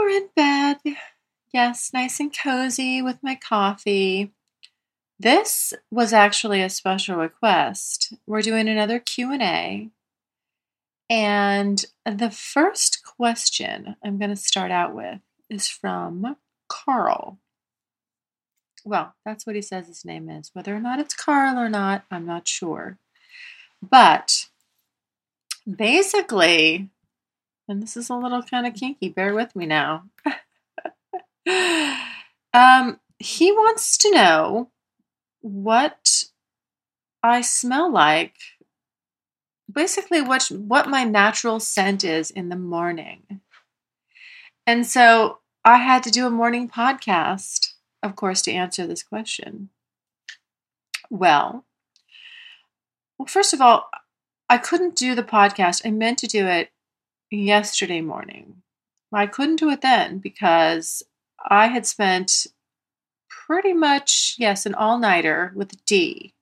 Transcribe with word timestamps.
We're 0.00 0.08
in 0.08 0.28
bed. 0.34 0.78
Yes, 1.52 1.90
nice 1.92 2.20
and 2.20 2.34
cozy 2.34 3.02
with 3.02 3.18
my 3.22 3.34
coffee. 3.34 4.32
This 5.18 5.74
was 5.90 6.14
actually 6.14 6.62
a 6.62 6.70
special 6.70 7.16
request. 7.16 8.14
We're 8.26 8.40
doing 8.40 8.66
another 8.66 8.98
Q&A. 8.98 9.90
And 11.10 11.84
the 12.06 12.30
first 12.30 13.02
question 13.04 13.94
I'm 14.02 14.18
going 14.18 14.30
to 14.30 14.36
start 14.36 14.70
out 14.70 14.94
with 14.94 15.20
is 15.50 15.68
from 15.68 16.38
Carl. 16.66 17.36
Well, 18.86 19.14
that's 19.26 19.46
what 19.46 19.54
he 19.54 19.60
says 19.60 19.86
his 19.86 20.06
name 20.06 20.30
is. 20.30 20.50
Whether 20.54 20.74
or 20.74 20.80
not 20.80 20.98
it's 20.98 21.12
Carl 21.12 21.58
or 21.58 21.68
not, 21.68 22.04
I'm 22.10 22.24
not 22.24 22.48
sure. 22.48 22.96
But 23.82 24.46
basically, 25.70 26.88
and 27.70 27.82
this 27.82 27.96
is 27.96 28.10
a 28.10 28.16
little 28.16 28.42
kind 28.42 28.66
of 28.66 28.74
kinky. 28.74 29.08
Bear 29.08 29.32
with 29.32 29.54
me 29.54 29.64
now. 29.64 30.04
um, 32.52 32.98
he 33.18 33.52
wants 33.52 33.96
to 33.98 34.10
know 34.10 34.70
what 35.40 36.24
I 37.22 37.40
smell 37.42 37.90
like. 37.90 38.34
Basically, 39.72 40.20
what 40.20 40.50
what 40.50 40.88
my 40.88 41.04
natural 41.04 41.60
scent 41.60 42.02
is 42.02 42.30
in 42.30 42.48
the 42.48 42.56
morning. 42.56 43.40
And 44.66 44.84
so 44.84 45.38
I 45.64 45.76
had 45.76 46.02
to 46.02 46.10
do 46.10 46.26
a 46.26 46.30
morning 46.30 46.68
podcast, 46.68 47.74
of 48.02 48.16
course, 48.16 48.42
to 48.42 48.52
answer 48.52 48.86
this 48.86 49.04
question. 49.04 49.70
Well, 51.08 51.64
well, 53.16 53.26
first 53.26 53.52
of 53.52 53.60
all, 53.60 53.90
I 54.48 54.58
couldn't 54.58 54.96
do 54.96 55.14
the 55.14 55.22
podcast. 55.22 55.82
I 55.84 55.92
meant 55.92 56.18
to 56.18 56.26
do 56.26 56.46
it 56.46 56.70
yesterday 57.30 58.00
morning. 58.00 58.62
I 59.12 59.26
couldn't 59.26 59.56
do 59.56 59.70
it 59.70 59.80
then 59.80 60.18
because 60.18 61.02
I 61.44 61.66
had 61.68 61.86
spent 61.86 62.46
pretty 63.28 63.72
much, 63.72 64.36
yes, 64.38 64.66
an 64.66 64.74
all 64.74 64.98
nighter 64.98 65.52
with 65.54 65.84
D. 65.84 66.34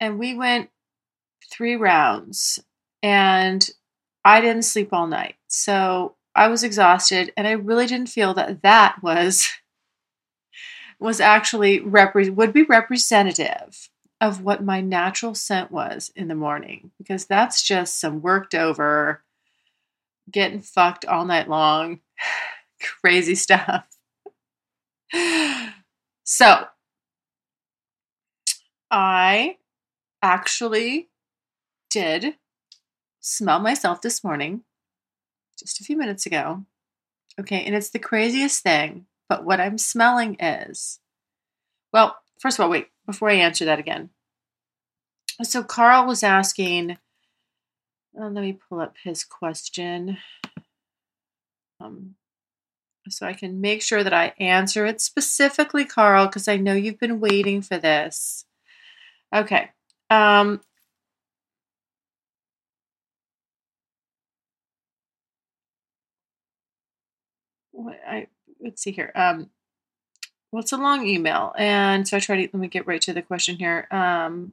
And 0.00 0.18
we 0.18 0.34
went 0.34 0.70
three 1.50 1.76
rounds 1.76 2.58
and 3.02 3.68
I 4.24 4.40
didn't 4.40 4.62
sleep 4.62 4.92
all 4.92 5.06
night. 5.06 5.36
So 5.48 6.16
I 6.34 6.48
was 6.48 6.62
exhausted 6.62 7.32
and 7.36 7.46
I 7.46 7.52
really 7.52 7.86
didn't 7.86 8.08
feel 8.08 8.34
that 8.34 8.62
that 8.62 9.02
was 9.02 9.48
was 10.98 11.20
actually 11.20 11.80
repre- 11.80 12.34
would 12.34 12.52
be 12.52 12.62
representative 12.62 13.90
of 14.20 14.42
what 14.42 14.64
my 14.64 14.80
natural 14.80 15.34
scent 15.34 15.70
was 15.70 16.10
in 16.16 16.28
the 16.28 16.34
morning 16.34 16.90
because 16.96 17.26
that's 17.26 17.62
just 17.62 18.00
some 18.00 18.22
worked 18.22 18.54
over 18.54 19.22
getting 20.30 20.60
fucked 20.60 21.04
all 21.04 21.24
night 21.24 21.48
long. 21.48 22.00
Crazy 23.00 23.34
stuff. 23.34 23.86
So, 26.28 26.64
I 28.90 29.58
actually 30.20 31.08
did 31.88 32.34
smell 33.20 33.60
myself 33.60 34.02
this 34.02 34.24
morning, 34.24 34.62
just 35.56 35.80
a 35.80 35.84
few 35.84 35.96
minutes 35.96 36.26
ago. 36.26 36.64
Okay, 37.38 37.62
and 37.64 37.76
it's 37.76 37.90
the 37.90 38.00
craziest 38.00 38.64
thing, 38.64 39.06
but 39.28 39.44
what 39.44 39.60
I'm 39.60 39.78
smelling 39.78 40.36
is 40.40 40.98
well, 41.92 42.16
first 42.40 42.58
of 42.58 42.64
all, 42.64 42.70
wait, 42.70 42.88
before 43.06 43.30
I 43.30 43.34
answer 43.34 43.64
that 43.64 43.78
again. 43.78 44.10
So, 45.42 45.62
Carl 45.62 46.06
was 46.06 46.22
asking 46.22 46.98
uh, 48.20 48.28
let 48.28 48.42
me 48.42 48.58
pull 48.68 48.80
up 48.80 48.94
his 49.02 49.24
question. 49.24 50.18
Um, 51.80 52.14
so 53.08 53.26
I 53.26 53.34
can 53.34 53.60
make 53.60 53.82
sure 53.82 54.02
that 54.02 54.12
I 54.12 54.34
answer 54.40 54.86
it 54.86 55.00
specifically, 55.00 55.84
Carl, 55.84 56.26
because 56.26 56.48
I 56.48 56.56
know 56.56 56.74
you've 56.74 56.98
been 56.98 57.20
waiting 57.20 57.62
for 57.62 57.78
this. 57.78 58.44
Okay. 59.34 59.70
Um, 60.10 60.60
I 68.06 68.28
let's 68.60 68.82
see 68.82 68.92
here. 68.92 69.12
Um, 69.14 69.50
well, 70.50 70.62
it's 70.62 70.72
a 70.72 70.76
long 70.76 71.06
email, 71.06 71.52
and 71.58 72.06
so 72.08 72.16
I 72.16 72.20
try 72.20 72.36
to 72.36 72.42
let 72.42 72.54
me 72.54 72.68
get 72.68 72.86
right 72.86 73.00
to 73.02 73.12
the 73.12 73.22
question 73.22 73.56
here. 73.56 73.86
Um, 73.90 74.52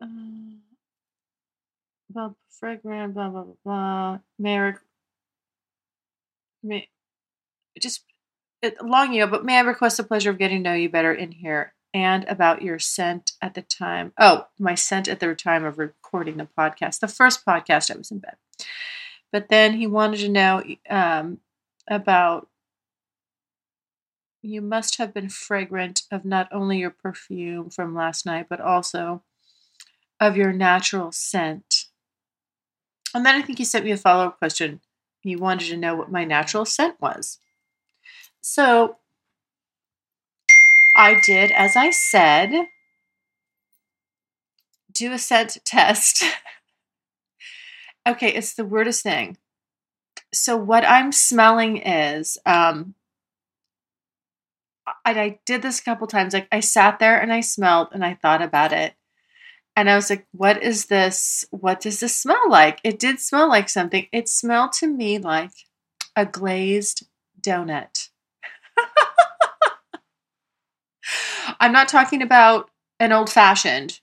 um 0.00 0.55
blah, 2.16 2.30
fragrant, 2.48 3.14
blah, 3.14 3.28
blah, 3.28 3.42
blah, 3.42 3.54
blah. 3.64 4.18
May 4.38 4.72
may, 6.62 6.88
just 7.80 8.04
it, 8.62 8.82
long 8.82 9.12
you, 9.12 9.26
but 9.26 9.44
may 9.44 9.58
I 9.58 9.60
request 9.60 9.98
the 9.98 10.02
pleasure 10.04 10.30
of 10.30 10.38
getting 10.38 10.62
to 10.64 10.70
know 10.70 10.74
you 10.74 10.88
better 10.88 11.12
in 11.12 11.32
here 11.32 11.74
and 11.92 12.24
about 12.24 12.62
your 12.62 12.78
scent 12.78 13.32
at 13.42 13.54
the 13.54 13.62
time? 13.62 14.12
Oh, 14.18 14.46
my 14.58 14.74
scent 14.74 15.08
at 15.08 15.20
the 15.20 15.34
time 15.34 15.64
of 15.64 15.78
recording 15.78 16.38
the 16.38 16.48
podcast, 16.58 17.00
the 17.00 17.08
first 17.08 17.44
podcast 17.44 17.94
I 17.94 17.98
was 17.98 18.10
in 18.10 18.18
bed. 18.18 18.36
But 19.30 19.48
then 19.50 19.74
he 19.74 19.86
wanted 19.86 20.20
to 20.20 20.28
know 20.30 20.62
um, 20.88 21.38
about 21.88 22.48
you 24.40 24.62
must 24.62 24.96
have 24.96 25.12
been 25.12 25.28
fragrant 25.28 26.02
of 26.10 26.24
not 26.24 26.48
only 26.52 26.78
your 26.78 26.90
perfume 26.90 27.68
from 27.68 27.94
last 27.94 28.24
night, 28.24 28.46
but 28.48 28.60
also 28.60 29.22
of 30.20 30.36
your 30.36 30.52
natural 30.52 31.12
scent. 31.12 31.65
And 33.16 33.24
then 33.24 33.34
I 33.34 33.40
think 33.40 33.56
he 33.56 33.64
sent 33.64 33.86
me 33.86 33.92
a 33.92 33.96
follow 33.96 34.26
up 34.26 34.38
question. 34.38 34.82
He 35.20 35.36
wanted 35.36 35.68
to 35.68 35.78
know 35.78 35.94
what 35.94 36.12
my 36.12 36.26
natural 36.26 36.66
scent 36.66 37.00
was. 37.00 37.38
So 38.42 38.98
I 40.94 41.18
did, 41.20 41.50
as 41.50 41.76
I 41.76 41.88
said, 41.88 42.66
do 44.92 45.14
a 45.14 45.18
scent 45.18 45.56
test. 45.64 46.24
okay, 48.06 48.28
it's 48.28 48.52
the 48.52 48.66
weirdest 48.66 49.02
thing. 49.02 49.38
So 50.34 50.54
what 50.54 50.84
I'm 50.86 51.10
smelling 51.10 51.78
is, 51.78 52.36
um, 52.44 52.96
I, 54.86 54.94
I 55.06 55.38
did 55.46 55.62
this 55.62 55.80
a 55.80 55.84
couple 55.84 56.06
times. 56.06 56.34
Like 56.34 56.48
I 56.52 56.60
sat 56.60 56.98
there 56.98 57.18
and 57.18 57.32
I 57.32 57.40
smelled 57.40 57.88
and 57.92 58.04
I 58.04 58.12
thought 58.12 58.42
about 58.42 58.74
it. 58.74 58.92
And 59.76 59.90
I 59.90 59.94
was 59.94 60.08
like, 60.08 60.26
what 60.32 60.62
is 60.62 60.86
this? 60.86 61.44
What 61.50 61.80
does 61.80 62.00
this 62.00 62.16
smell 62.16 62.48
like? 62.48 62.80
It 62.82 62.98
did 62.98 63.20
smell 63.20 63.48
like 63.48 63.68
something. 63.68 64.06
It 64.10 64.26
smelled 64.26 64.72
to 64.74 64.86
me 64.86 65.18
like 65.18 65.52
a 66.16 66.24
glazed 66.24 67.06
donut. 67.38 68.08
I'm 71.60 71.72
not 71.72 71.88
talking 71.88 72.22
about 72.22 72.70
an 72.98 73.12
old 73.12 73.30
fashioned 73.30 74.00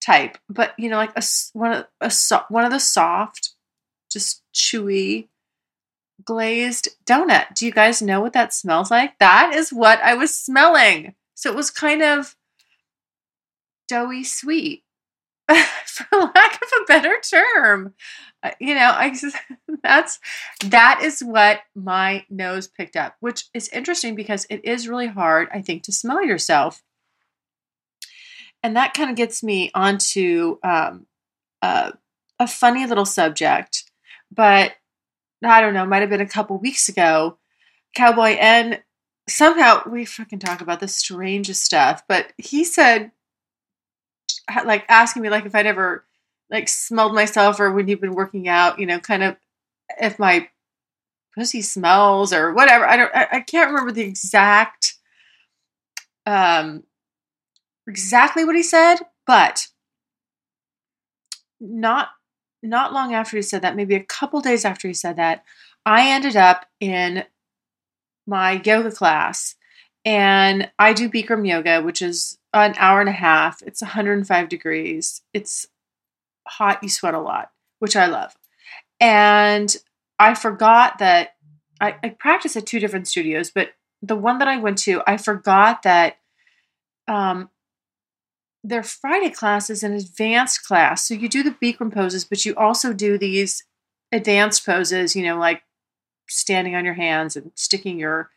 type, 0.00 0.38
but 0.48 0.72
you 0.78 0.88
know, 0.88 0.96
like 0.96 1.16
a 1.16 1.22
one 1.52 1.72
of 1.72 1.86
a 2.00 2.12
one 2.48 2.64
of 2.64 2.70
the 2.70 2.78
soft, 2.78 3.50
just 4.10 4.42
chewy, 4.54 5.26
glazed 6.24 6.90
donut. 7.04 7.54
Do 7.54 7.66
you 7.66 7.72
guys 7.72 8.00
know 8.00 8.20
what 8.20 8.34
that 8.34 8.54
smells 8.54 8.90
like? 8.90 9.18
That 9.18 9.52
is 9.52 9.72
what 9.72 10.00
I 10.00 10.14
was 10.14 10.34
smelling. 10.34 11.16
So 11.34 11.50
it 11.50 11.56
was 11.56 11.72
kind 11.72 12.02
of 12.02 12.36
doughy 13.88 14.22
sweet. 14.22 14.84
for 15.86 16.06
lack 16.18 16.54
of 16.54 16.68
a 16.80 16.84
better 16.86 17.16
term. 17.20 17.94
Uh, 18.42 18.50
you 18.60 18.74
know, 18.74 18.90
I 18.94 19.14
that's 19.82 20.20
that 20.66 21.00
is 21.02 21.20
what 21.20 21.60
my 21.74 22.24
nose 22.30 22.68
picked 22.68 22.96
up, 22.96 23.16
which 23.20 23.46
is 23.54 23.68
interesting 23.70 24.14
because 24.14 24.46
it 24.50 24.64
is 24.64 24.88
really 24.88 25.08
hard, 25.08 25.48
I 25.52 25.62
think, 25.62 25.82
to 25.84 25.92
smell 25.92 26.24
yourself. 26.24 26.82
And 28.62 28.76
that 28.76 28.94
kind 28.94 29.10
of 29.10 29.16
gets 29.16 29.42
me 29.42 29.70
onto 29.74 30.58
um, 30.62 31.06
uh, 31.62 31.92
a 32.38 32.46
funny 32.46 32.86
little 32.86 33.06
subject, 33.06 33.84
but 34.32 34.72
I 35.44 35.60
don't 35.60 35.74
know, 35.74 35.86
might 35.86 36.00
have 36.00 36.10
been 36.10 36.20
a 36.20 36.26
couple 36.26 36.58
weeks 36.58 36.88
ago. 36.88 37.38
Cowboy 37.94 38.36
N 38.38 38.78
somehow 39.28 39.82
we 39.86 40.04
fucking 40.04 40.38
talk 40.38 40.60
about 40.60 40.80
the 40.80 40.88
strangest 40.88 41.64
stuff, 41.64 42.02
but 42.08 42.32
he 42.38 42.64
said 42.64 43.12
like 44.64 44.84
asking 44.88 45.22
me 45.22 45.30
like 45.30 45.46
if 45.46 45.54
I'd 45.54 45.66
ever 45.66 46.04
like 46.50 46.68
smelled 46.68 47.14
myself 47.14 47.60
or 47.60 47.72
when 47.72 47.88
you've 47.88 48.00
been 48.00 48.14
working 48.14 48.48
out, 48.48 48.78
you 48.78 48.86
know, 48.86 48.98
kind 48.98 49.22
of 49.22 49.36
if 50.00 50.18
my 50.18 50.48
pussy 51.36 51.62
smells 51.62 52.32
or 52.32 52.52
whatever. 52.52 52.86
I 52.86 52.96
don't. 52.96 53.14
I, 53.14 53.28
I 53.32 53.40
can't 53.40 53.70
remember 53.70 53.92
the 53.92 54.02
exact 54.02 54.94
um 56.26 56.82
exactly 57.86 58.44
what 58.44 58.56
he 58.56 58.62
said, 58.62 58.96
but 59.26 59.68
not 61.60 62.08
not 62.62 62.92
long 62.92 63.14
after 63.14 63.36
he 63.36 63.42
said 63.42 63.62
that, 63.62 63.76
maybe 63.76 63.94
a 63.94 64.02
couple 64.02 64.40
days 64.40 64.64
after 64.64 64.88
he 64.88 64.94
said 64.94 65.16
that, 65.16 65.44
I 65.86 66.10
ended 66.10 66.36
up 66.36 66.66
in 66.80 67.24
my 68.26 68.60
yoga 68.64 68.90
class 68.90 69.54
and 70.04 70.70
I 70.78 70.92
do 70.92 71.08
Bikram 71.08 71.48
yoga, 71.48 71.82
which 71.82 72.02
is 72.02 72.37
an 72.52 72.74
hour 72.78 73.00
and 73.00 73.08
a 73.08 73.12
half. 73.12 73.62
It's 73.62 73.82
105 73.82 74.48
degrees. 74.48 75.22
It's 75.32 75.66
hot, 76.46 76.82
you 76.82 76.88
sweat 76.88 77.14
a 77.14 77.20
lot, 77.20 77.50
which 77.78 77.96
I 77.96 78.06
love. 78.06 78.36
And 79.00 79.74
I 80.18 80.34
forgot 80.34 80.98
that 80.98 81.36
I, 81.80 81.96
I 82.02 82.08
practice 82.10 82.56
at 82.56 82.66
two 82.66 82.80
different 82.80 83.06
studios, 83.06 83.50
but 83.50 83.70
the 84.02 84.16
one 84.16 84.38
that 84.38 84.48
I 84.48 84.56
went 84.56 84.78
to, 84.78 85.02
I 85.06 85.16
forgot 85.16 85.82
that 85.82 86.18
um, 87.06 87.50
their 88.64 88.82
Friday 88.82 89.30
class 89.30 89.70
is 89.70 89.82
an 89.82 89.92
advanced 89.92 90.64
class. 90.64 91.06
So 91.06 91.14
you 91.14 91.28
do 91.28 91.42
the 91.42 91.52
Bikram 91.62 91.92
poses, 91.92 92.24
but 92.24 92.44
you 92.44 92.54
also 92.56 92.92
do 92.92 93.18
these 93.18 93.64
advanced 94.12 94.66
poses, 94.66 95.14
you 95.14 95.24
know, 95.24 95.38
like 95.38 95.62
standing 96.28 96.74
on 96.74 96.84
your 96.84 96.94
hands 96.94 97.36
and 97.36 97.52
sticking 97.54 97.98
your 97.98 98.30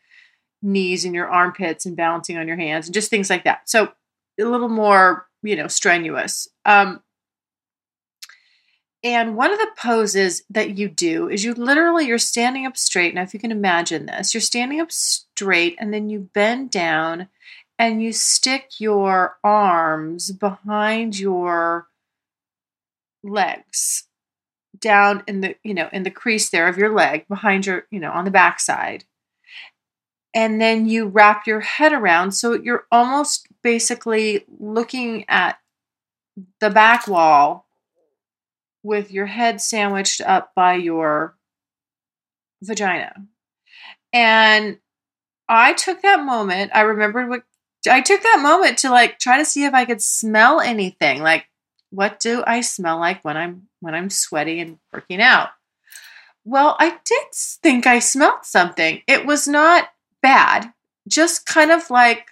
knees 0.62 1.04
in 1.04 1.12
your 1.12 1.28
armpits 1.28 1.84
and 1.84 1.96
balancing 1.96 2.36
on 2.36 2.46
your 2.46 2.56
hands 2.56 2.86
and 2.86 2.94
just 2.94 3.10
things 3.10 3.28
like 3.28 3.44
that. 3.44 3.68
So 3.68 3.92
a 4.40 4.44
little 4.44 4.68
more, 4.68 5.26
you 5.42 5.56
know, 5.56 5.68
strenuous. 5.68 6.48
Um, 6.64 7.02
and 9.04 9.36
one 9.36 9.52
of 9.52 9.58
the 9.58 9.70
poses 9.76 10.42
that 10.48 10.78
you 10.78 10.88
do 10.88 11.28
is 11.28 11.44
you 11.44 11.54
literally 11.54 12.06
you're 12.06 12.18
standing 12.18 12.66
up 12.66 12.76
straight. 12.76 13.14
Now, 13.14 13.22
if 13.22 13.34
you 13.34 13.40
can 13.40 13.50
imagine 13.50 14.06
this, 14.06 14.32
you're 14.32 14.40
standing 14.40 14.80
up 14.80 14.92
straight 14.92 15.76
and 15.78 15.92
then 15.92 16.08
you 16.08 16.30
bend 16.32 16.70
down 16.70 17.28
and 17.78 18.00
you 18.00 18.12
stick 18.12 18.74
your 18.78 19.38
arms 19.42 20.30
behind 20.30 21.18
your 21.18 21.88
legs 23.24 24.06
down 24.78 25.22
in 25.26 25.40
the 25.40 25.54
you 25.62 25.74
know 25.74 25.88
in 25.92 26.02
the 26.02 26.10
crease 26.10 26.50
there 26.50 26.66
of 26.66 26.76
your 26.76 26.92
leg 26.92 27.26
behind 27.28 27.66
your 27.66 27.86
you 27.90 28.00
know 28.00 28.10
on 28.10 28.24
the 28.24 28.30
backside 28.30 29.04
and 30.34 30.60
then 30.60 30.88
you 30.88 31.06
wrap 31.06 31.46
your 31.46 31.60
head 31.60 31.92
around 31.92 32.32
so 32.32 32.54
you're 32.54 32.86
almost 32.90 33.48
basically 33.62 34.44
looking 34.58 35.24
at 35.28 35.58
the 36.60 36.70
back 36.70 37.06
wall 37.06 37.66
with 38.82 39.12
your 39.12 39.26
head 39.26 39.60
sandwiched 39.60 40.20
up 40.20 40.52
by 40.54 40.74
your 40.74 41.36
vagina. 42.62 43.14
And 44.12 44.78
I 45.48 45.74
took 45.74 46.02
that 46.02 46.24
moment, 46.24 46.72
I 46.74 46.82
remembered 46.82 47.28
what 47.28 47.42
I 47.88 48.00
took 48.00 48.22
that 48.22 48.40
moment 48.42 48.78
to 48.78 48.90
like 48.90 49.18
try 49.18 49.38
to 49.38 49.44
see 49.44 49.64
if 49.64 49.74
I 49.74 49.84
could 49.84 50.00
smell 50.00 50.60
anything. 50.60 51.22
Like 51.22 51.46
what 51.90 52.20
do 52.20 52.42
I 52.46 52.62
smell 52.62 52.98
like 52.98 53.22
when 53.24 53.36
I'm 53.36 53.68
when 53.80 53.94
I'm 53.94 54.08
sweaty 54.08 54.60
and 54.60 54.78
working 54.92 55.20
out? 55.20 55.50
Well, 56.44 56.74
I 56.78 56.98
did 57.04 57.24
think 57.32 57.86
I 57.86 57.98
smelled 57.98 58.44
something. 58.44 59.02
It 59.06 59.26
was 59.26 59.46
not 59.46 59.88
bad, 60.22 60.72
just 61.08 61.46
kind 61.46 61.70
of 61.70 61.90
like 61.90 62.28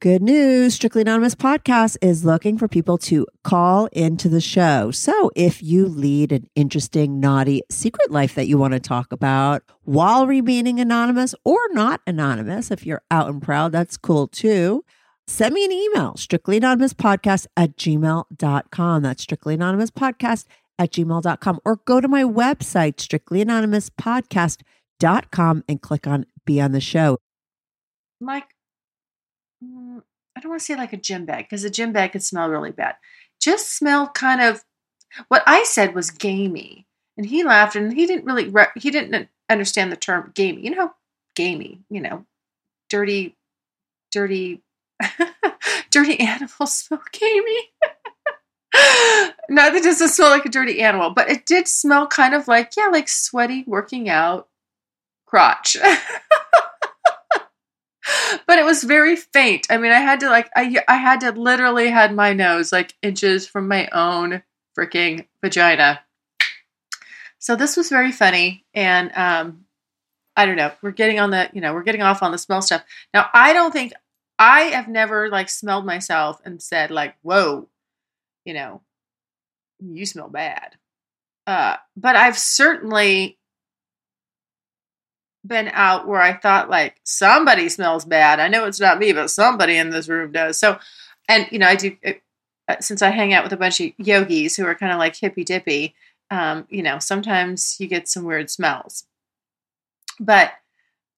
Good 0.00 0.22
news. 0.22 0.76
Strictly 0.76 1.02
Anonymous 1.02 1.34
podcast 1.34 1.98
is 2.00 2.24
looking 2.24 2.56
for 2.56 2.68
people 2.68 2.96
to 2.96 3.26
call 3.44 3.84
into 3.92 4.30
the 4.30 4.40
show. 4.40 4.90
So 4.90 5.30
if 5.36 5.62
you 5.62 5.84
lead 5.84 6.32
an 6.32 6.48
interesting, 6.54 7.20
naughty 7.20 7.64
secret 7.70 8.10
life 8.10 8.34
that 8.34 8.46
you 8.46 8.56
want 8.56 8.72
to 8.72 8.80
talk 8.80 9.12
about 9.12 9.62
while 9.82 10.26
remaining 10.26 10.80
anonymous 10.80 11.34
or 11.44 11.58
not 11.72 12.00
anonymous, 12.06 12.70
if 12.70 12.86
you're 12.86 13.02
out 13.10 13.28
and 13.28 13.42
proud, 13.42 13.72
that's 13.72 13.98
cool 13.98 14.26
too. 14.26 14.86
Send 15.26 15.54
me 15.54 15.66
an 15.66 15.72
email, 15.72 16.16
strictly 16.16 16.56
anonymous 16.56 16.94
podcast 16.94 17.46
at 17.54 17.76
gmail.com. 17.76 19.02
That's 19.02 19.22
strictly 19.22 19.52
anonymous 19.52 19.90
podcast 19.90 20.46
at 20.78 20.92
gmail.com. 20.92 21.60
Or 21.62 21.76
go 21.76 22.00
to 22.00 22.08
my 22.08 22.24
website, 22.24 22.98
strictly 23.00 23.42
anonymous 23.42 23.90
podcast.com 23.90 25.64
and 25.68 25.82
click 25.82 26.06
on 26.06 26.24
be 26.50 26.60
on 26.60 26.72
the 26.72 26.80
show. 26.80 27.18
Mike, 28.20 28.48
mm, 29.64 30.02
I 30.36 30.40
don't 30.40 30.50
want 30.50 30.60
to 30.60 30.64
say 30.64 30.76
like 30.76 30.92
a 30.92 30.96
gym 30.96 31.24
bag 31.24 31.44
because 31.44 31.64
a 31.64 31.70
gym 31.70 31.92
bag 31.92 32.12
could 32.12 32.22
smell 32.22 32.50
really 32.50 32.72
bad. 32.72 32.96
Just 33.40 33.74
smell 33.76 34.08
kind 34.08 34.40
of 34.40 34.64
what 35.28 35.42
I 35.46 35.64
said 35.64 35.94
was 35.94 36.10
gamey, 36.10 36.86
and 37.16 37.26
he 37.26 37.44
laughed 37.44 37.76
and 37.76 37.92
he 37.92 38.06
didn't 38.06 38.24
really 38.24 38.52
he 38.76 38.90
didn't 38.90 39.28
understand 39.48 39.92
the 39.92 39.96
term 39.96 40.32
gamey. 40.34 40.62
You 40.62 40.74
know, 40.74 40.92
gamey. 41.36 41.80
You 41.88 42.00
know, 42.00 42.26
dirty, 42.88 43.36
dirty, 44.10 44.62
dirty 45.90 46.20
animal 46.20 46.48
smell 46.66 47.02
gamey. 47.12 47.70
Not 49.48 49.72
that 49.72 49.82
doesn't 49.82 50.08
smell 50.08 50.30
like 50.30 50.46
a 50.46 50.50
dirty 50.50 50.80
animal, 50.82 51.10
but 51.10 51.30
it 51.30 51.46
did 51.46 51.66
smell 51.68 52.06
kind 52.06 52.34
of 52.34 52.48
like 52.48 52.72
yeah, 52.76 52.88
like 52.88 53.08
sweaty 53.08 53.64
working 53.66 54.08
out 54.08 54.48
crotch. 55.30 55.76
but 58.46 58.58
it 58.58 58.64
was 58.64 58.82
very 58.82 59.16
faint. 59.16 59.66
I 59.70 59.78
mean, 59.78 59.92
I 59.92 60.00
had 60.00 60.20
to 60.20 60.28
like 60.28 60.50
I 60.54 60.82
I 60.88 60.96
had 60.96 61.20
to 61.20 61.30
literally 61.32 61.88
had 61.88 62.14
my 62.14 62.32
nose 62.32 62.72
like 62.72 62.94
inches 63.02 63.46
from 63.46 63.68
my 63.68 63.88
own 63.92 64.42
freaking 64.78 65.26
vagina. 65.42 66.00
So 67.38 67.56
this 67.56 67.76
was 67.76 67.88
very 67.88 68.12
funny 68.12 68.64
and 68.74 69.12
um 69.14 69.64
I 70.36 70.46
don't 70.46 70.56
know. 70.56 70.72
We're 70.80 70.92
getting 70.92 71.20
on 71.20 71.30
the, 71.30 71.50
you 71.52 71.60
know, 71.60 71.74
we're 71.74 71.82
getting 71.82 72.02
off 72.02 72.22
on 72.22 72.32
the 72.32 72.38
smell 72.38 72.62
stuff. 72.62 72.82
Now, 73.12 73.28
I 73.34 73.52
don't 73.52 73.72
think 73.72 73.92
I 74.38 74.62
have 74.62 74.88
never 74.88 75.28
like 75.28 75.50
smelled 75.50 75.84
myself 75.84 76.40
and 76.44 76.62
said 76.62 76.90
like, 76.90 77.16
"Whoa, 77.22 77.68
you 78.44 78.54
know, 78.54 78.80
you 79.80 80.06
smell 80.06 80.28
bad." 80.28 80.76
Uh, 81.46 81.76
but 81.96 82.16
I've 82.16 82.38
certainly 82.38 83.38
been 85.46 85.68
out 85.72 86.06
where 86.06 86.20
I 86.20 86.34
thought 86.34 86.70
like 86.70 86.96
somebody 87.04 87.68
smells 87.68 88.04
bad. 88.04 88.40
I 88.40 88.48
know 88.48 88.66
it's 88.66 88.80
not 88.80 88.98
me, 88.98 89.12
but 89.12 89.30
somebody 89.30 89.76
in 89.76 89.90
this 89.90 90.08
room 90.08 90.32
does. 90.32 90.58
So, 90.58 90.78
and 91.28 91.46
you 91.50 91.58
know, 91.58 91.66
I 91.66 91.76
do 91.76 91.96
uh, 92.68 92.76
since 92.80 93.02
I 93.02 93.10
hang 93.10 93.32
out 93.32 93.44
with 93.44 93.52
a 93.52 93.56
bunch 93.56 93.80
of 93.80 93.92
yogis 93.98 94.56
who 94.56 94.66
are 94.66 94.74
kind 94.74 94.92
of 94.92 94.98
like 94.98 95.16
hippy 95.16 95.44
dippy. 95.44 95.94
Um, 96.30 96.66
you 96.70 96.82
know, 96.82 96.98
sometimes 96.98 97.76
you 97.80 97.88
get 97.88 98.08
some 98.08 98.24
weird 98.24 98.50
smells, 98.50 99.04
but 100.20 100.52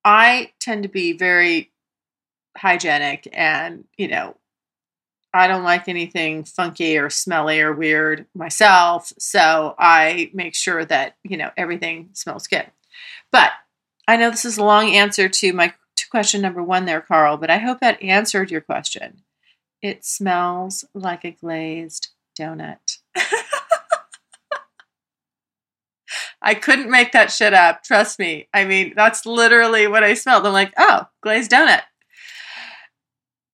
I 0.05 0.53
tend 0.59 0.85
to 0.85 0.89
be 0.89 1.13
very 1.13 1.71
hygienic 2.57 3.29
and 3.33 3.85
you 3.97 4.09
know 4.09 4.37
I 5.35 5.49
don't 5.49 5.65
like 5.65 5.89
anything 5.89 6.45
funky 6.45 6.99
or 6.99 7.09
smelly 7.09 7.61
or 7.61 7.73
weird 7.73 8.27
myself. 8.35 9.13
So 9.19 9.75
I 9.79 10.31
make 10.35 10.55
sure 10.55 10.85
that, 10.85 11.17
you 11.25 11.39
know, 11.39 11.51
everything 11.57 12.11
smells 12.13 12.47
good. 12.47 12.67
But 13.31 13.51
I 14.07 14.17
know 14.17 14.31
this 14.31 14.45
is 14.45 14.59
a 14.59 14.65
long 14.65 14.91
answer 14.91 15.29
to 15.29 15.53
my 15.53 15.75
to 15.97 16.09
question 16.09 16.41
number 16.41 16.63
one 16.63 16.85
there, 16.87 17.01
Carl, 17.01 17.37
but 17.37 17.51
I 17.51 17.59
hope 17.59 17.81
that 17.81 18.03
answered 18.03 18.51
your 18.51 18.61
question. 18.61 19.23
It 19.81 20.05
smells 20.05 20.85
like 20.95 21.25
a 21.25 21.31
glazed 21.33 22.09
donut. 22.39 22.99
I 26.43 26.55
couldn't 26.55 26.91
make 26.91 27.13
that 27.13 27.31
shit 27.31 27.55
up. 27.55 27.85
Trust 27.85 28.19
me. 28.19 28.49
I 28.53 28.65
mean, 28.65 28.95
that's 28.97 29.25
literally 29.25 29.87
what 29.87 30.03
I 30.03 30.15
smelled. 30.15 30.45
I'm 30.47 30.53
like, 30.53 30.73
oh, 30.77 31.07
glazed 31.23 31.53
donut. 31.53 31.83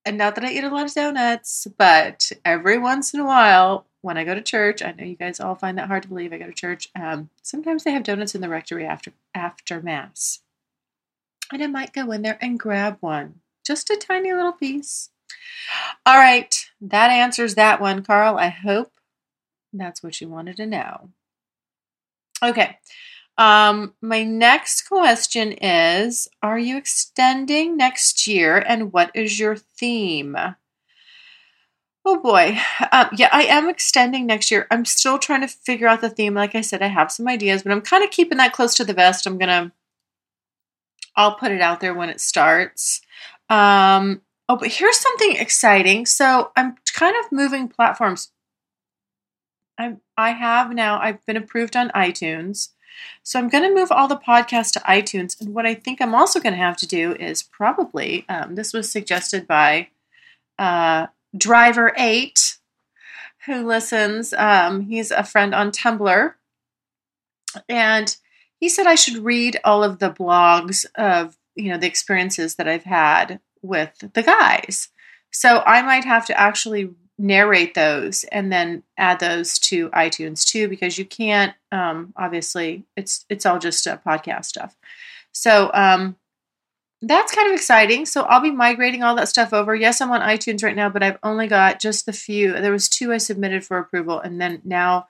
And 0.07 0.17
not 0.17 0.37
that 0.37 0.45
I 0.45 0.51
eat 0.51 0.65
a 0.65 0.71
lot 0.71 0.87
of 0.87 0.95
donuts, 0.95 1.67
but 1.77 2.33
every 2.45 2.79
once 2.79 3.13
in 3.13 3.21
a 3.21 3.27
while, 3.27 3.87
when 4.01 4.17
I 4.17 4.25
go 4.25 4.35
to 4.35 4.43
church, 4.43 4.83
I 4.83 4.93
know 4.93 5.05
you 5.05 5.17
guys 5.17 5.41
all 5.41 5.55
find 5.55 5.79
that 5.79 5.89
hard 5.89 6.03
to 6.05 6.09
believe. 6.09 6.33
I 6.33 6.39
go 6.39 6.47
to 6.47 6.53
church. 6.53 6.89
Um, 6.99 7.31
sometimes 7.43 7.85
they 7.85 7.93
have 7.93 8.05
donuts 8.05 8.35
in 8.35 8.41
the 8.41 8.49
rectory 8.49 8.87
after 8.87 9.13
after 9.35 9.81
mass, 9.83 10.41
and 11.53 11.63
I 11.63 11.67
might 11.67 11.93
go 11.93 12.11
in 12.13 12.23
there 12.23 12.39
and 12.41 12.59
grab 12.59 12.99
one, 13.01 13.41
just 13.67 13.91
a 13.91 13.97
tiny 13.97 14.33
little 14.33 14.53
piece. 14.53 15.11
All 16.07 16.17
right, 16.17 16.55
that 16.81 17.11
answers 17.11 17.55
that 17.57 17.81
one, 17.81 18.03
Carl. 18.03 18.39
I 18.39 18.49
hope 18.49 18.93
that's 19.73 20.03
what 20.03 20.21
you 20.21 20.29
wanted 20.29 20.57
to 20.57 20.67
know. 20.67 21.11
Okay. 22.43 22.79
Um, 23.37 23.95
my 24.03 24.25
next 24.25 24.83
question 24.89 25.53
is 25.53 26.29
Are 26.43 26.59
you 26.59 26.77
extending 26.77 27.77
next 27.77 28.27
year 28.27 28.59
and 28.59 28.93
what 28.93 29.11
is 29.15 29.39
your 29.39 29.57
theme? 29.57 30.37
Oh 32.05 32.21
boy. 32.21 32.59
Um, 32.91 33.09
yeah, 33.17 33.29
I 33.33 33.43
am 33.43 33.69
extending 33.69 34.27
next 34.27 34.51
year. 34.51 34.67
I'm 34.71 34.85
still 34.85 35.19
trying 35.19 35.43
to 35.43 35.49
figure 35.49 35.87
out 35.87 36.01
the 36.01 36.09
theme. 36.09 36.35
Like 36.35 36.55
I 36.55 36.63
said, 36.63 36.81
I 36.81 36.87
have 36.87 37.13
some 37.13 37.29
ideas, 37.29 37.63
but 37.63 37.73
I'm 37.73 37.83
kind 37.83 38.03
of 38.03 38.11
keeping 38.11 38.39
that 38.39 38.55
close 38.55 38.75
to 38.77 38.85
the 38.85 38.95
vest. 38.95 39.27
I'm 39.27 39.37
going 39.37 39.49
to, 39.49 39.73
I'll 41.17 41.35
put 41.35 41.53
it 41.53 41.61
out 41.61 41.81
there 41.81 41.95
when 41.95 42.09
it 42.09 42.21
starts. 42.21 43.03
Um, 43.51 44.23
oh, 44.49 44.57
but 44.57 44.73
here's 44.73 44.97
something 44.99 45.37
exciting. 45.37 46.07
So 46.07 46.51
I'm 46.57 46.77
kind 46.95 47.17
of 47.23 47.31
moving 47.31 47.69
platforms. 47.69 48.31
I'm, 49.77 50.01
I 50.17 50.31
have 50.31 50.73
now, 50.73 50.99
I've 50.99 51.25
been 51.27 51.37
approved 51.37 51.77
on 51.77 51.91
iTunes. 51.91 52.71
So 53.23 53.39
I'm 53.39 53.49
going 53.49 53.65
to 53.65 53.75
move 53.75 53.93
all 53.93 54.09
the 54.09 54.17
podcasts 54.17 54.73
to 54.73 54.81
iTunes. 54.81 55.41
And 55.41 55.55
what 55.55 55.67
I 55.67 55.75
think 55.75 56.01
I'm 56.01 56.15
also 56.15 56.41
going 56.41 56.55
to 56.55 56.59
have 56.59 56.77
to 56.79 56.87
do 56.87 57.15
is 57.15 57.43
probably, 57.43 58.25
um, 58.29 58.55
this 58.55 58.73
was 58.73 58.91
suggested 58.91 59.47
by 59.47 59.89
uh, 60.59 61.09
Driver8, 61.37 62.59
who 63.47 63.67
listens. 63.67 64.33
Um, 64.33 64.83
he's 64.83 65.11
a 65.11 65.25
friend 65.25 65.55
on 65.55 65.71
Tumblr. 65.71 66.35
And 67.69 68.17
he 68.57 68.69
said 68.69 68.87
I 68.87 68.95
should 68.95 69.25
read 69.25 69.59
all 69.65 69.83
of 69.83 69.99
the 69.99 70.11
blogs 70.11 70.85
of, 70.95 71.37
you 71.55 71.71
know, 71.71 71.79
the 71.79 71.87
experiences 71.87 72.57
that 72.57 72.69
I've 72.69 72.85
had 72.85 73.41
with 73.63 73.93
the 74.13 74.23
guys. 74.23 74.89
So 75.31 75.63
I 75.65 75.83
might 75.83 76.05
have 76.05 76.27
to 76.27 76.39
actually 76.39 76.91
narrate 77.19 77.75
those 77.75 78.25
and 78.25 78.53
then 78.53 78.83
add 78.97 79.19
those 79.21 79.59
to 79.59 79.91
iTunes 79.91 80.47
too, 80.47 80.69
because 80.69 80.99
you 80.99 81.05
can't. 81.05 81.55
Um, 81.73 82.13
obviously, 82.17 82.85
it's 82.97 83.25
it's 83.29 83.45
all 83.45 83.59
just 83.59 83.87
uh, 83.87 83.99
podcast 84.07 84.47
stuff. 84.47 84.77
So 85.33 85.71
um, 85.75 86.17
that's 87.01 87.35
kind 87.35 87.49
of 87.49 87.55
exciting. 87.55 88.07
So 88.07 88.23
I'll 88.23 88.41
be 88.41 88.51
migrating 88.51 89.03
all 89.03 89.15
that 89.17 89.29
stuff 89.29 89.53
over. 89.53 89.75
Yes, 89.75 90.01
I'm 90.01 90.11
on 90.11 90.21
iTunes 90.21 90.65
right 90.65 90.77
now, 90.77 90.89
but 90.89 91.03
I've 91.03 91.19
only 91.23 91.47
got 91.47 91.81
just 91.81 92.07
the 92.07 92.13
few. 92.13 92.53
There 92.53 92.73
was 92.73 92.89
two 92.89 93.13
I 93.13 93.19
submitted 93.19 93.65
for 93.65 93.79
approval, 93.79 94.21
and 94.21 94.41
then 94.41 94.61
now 94.65 95.07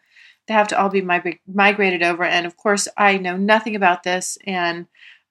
they 0.47 0.55
have 0.55 0.69
to 0.69 0.81
all 0.81 0.91
be 0.91 1.01
migrated 1.01 2.03
over. 2.03 2.25
And 2.25 2.47
of 2.47 2.57
course, 2.57 2.89
I 2.97 3.19
know 3.19 3.37
nothing 3.37 3.75
about 3.75 4.03
this, 4.03 4.37
and 4.47 4.87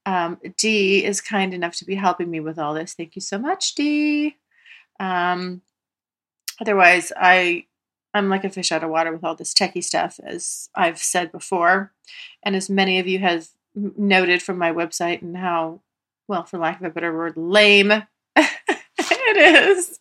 um, 0.06 0.40
is 0.64 1.22
kind 1.22 1.54
enough 1.54 1.76
to 1.76 1.86
be 1.86 1.96
helping 1.96 2.32
me 2.32 2.40
with 2.40 2.58
all 2.58 2.74
this. 2.74 2.94
Thank 2.94 3.16
you 3.16 3.22
so 3.22 3.38
much, 3.38 3.76
D. 3.76 4.38
Um, 5.00 5.62
otherwise, 6.62 7.12
I 7.16 7.66
I'm 8.14 8.30
like 8.30 8.44
a 8.44 8.50
fish 8.50 8.72
out 8.72 8.84
of 8.84 8.90
water 8.90 9.12
with 9.12 9.24
all 9.24 9.36
this 9.36 9.54
techie 9.54 9.84
stuff, 9.84 10.20
as 10.24 10.70
I've 10.74 10.98
said 10.98 11.32
before, 11.32 11.92
and 12.42 12.56
as 12.56 12.70
many 12.70 13.00
of 13.00 13.08
you 13.08 13.20
have 13.20 13.50
noted 13.76 14.42
from 14.42 14.58
my 14.58 14.72
website 14.72 15.22
and 15.22 15.38
how, 15.38 15.82
well, 16.28 16.44
for 16.44 16.58
lack 16.58 16.80
of 16.80 16.86
a 16.86 16.90
better 16.90 17.16
word, 17.16 17.38
lame 17.38 18.04
it 18.36 19.38
is. 19.38 20.00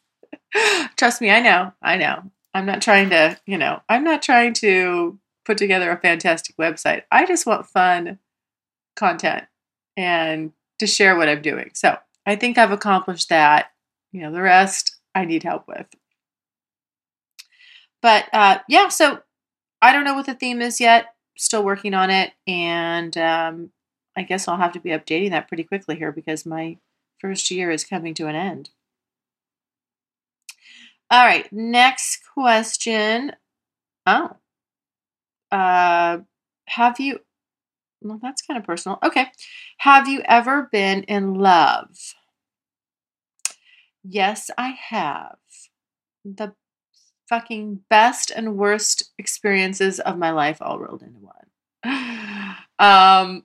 Trust 0.97 1.21
me, 1.21 1.31
I 1.31 1.41
know, 1.41 1.73
I 1.83 1.97
know. 1.97 2.31
I'm 2.55 2.67
not 2.67 2.81
trying 2.81 3.11
to, 3.11 3.39
you 3.47 3.59
know, 3.59 3.81
I'm 3.89 4.05
not 4.05 4.23
trying 4.23 4.55
to 4.55 5.19
put 5.45 5.59
together 5.59 5.91
a 5.91 6.01
fantastic 6.01 6.57
website. 6.57 7.03
I 7.11 7.27
just 7.27 7.47
want 7.47 7.67
fun 7.67 8.19
content 8.97 9.45
and 9.97 10.53
to 10.79 10.87
share 10.87 11.17
what 11.17 11.29
I'm 11.29 11.43
doing. 11.43 11.71
So 11.75 11.97
I 12.25 12.37
think 12.37 12.59
I've 12.59 12.73
accomplished 12.73 13.29
that. 13.29 13.71
You 14.13 14.23
know, 14.23 14.33
the 14.33 14.43
rest 14.43 14.97
I 15.15 15.25
need 15.25 15.43
help 15.43 15.69
with. 15.69 15.87
But 18.01 18.27
uh, 18.33 18.59
yeah, 18.69 18.89
so 18.89 19.21
I 19.83 19.93
don't 19.93 20.05
know 20.05 20.15
what 20.15 20.27
the 20.27 20.35
theme 20.35 20.63
is 20.63 20.81
yet. 20.81 21.15
Still 21.37 21.63
working 21.65 21.93
on 21.93 22.11
it. 22.11 22.33
And 22.47 23.17
um, 23.19 23.71
I 24.17 24.23
guess 24.23 24.49
I'll 24.49 24.57
have 24.57 24.73
to 24.73 24.81
be 24.81 24.91
updating 24.91 25.31
that 25.31 25.49
pretty 25.49 25.65
quickly 25.65 25.97
here 25.97 26.11
because 26.11 26.47
my 26.47 26.79
first 27.21 27.51
year 27.51 27.71
is 27.71 27.85
coming 27.85 28.15
to 28.15 28.27
an 28.27 28.35
end. 28.35 28.71
All 31.11 31.25
right, 31.25 31.51
next 31.53 32.21
question. 32.35 33.33
Oh. 34.07 34.37
Uh 35.51 36.19
have 36.69 36.99
you 36.99 37.21
well 38.03 38.19
that's 38.23 38.43
kind 38.43 38.59
of 38.59 38.65
personal. 38.65 38.99
Okay. 39.03 39.27
Have 39.79 40.09
you 40.09 40.23
ever 40.25 40.69
been 40.73 41.03
in 41.05 41.35
love? 41.35 42.15
Yes, 44.03 44.51
I 44.57 44.71
have. 44.89 45.37
The 46.25 46.55
fucking 47.29 47.81
best 47.91 48.31
and 48.35 48.57
worst 48.57 49.13
experiences 49.19 50.01
of 50.01 50.19
my 50.19 50.31
life 50.31 50.59
all 50.61 50.79
rolled 50.79 51.03
into 51.03 51.21
one. 51.21 52.57
um 52.79 53.45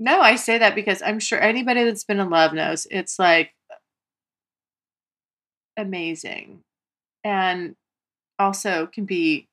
no, 0.00 0.20
I 0.22 0.36
say 0.36 0.56
that 0.58 0.74
because 0.74 1.02
I'm 1.02 1.20
sure 1.20 1.38
anybody 1.38 1.84
that's 1.84 2.04
been 2.04 2.20
in 2.20 2.30
love 2.30 2.54
knows 2.54 2.86
it's 2.90 3.18
like 3.18 3.54
amazing 5.76 6.60
and 7.22 7.76
also 8.38 8.86
can 8.86 9.04
be 9.04 9.46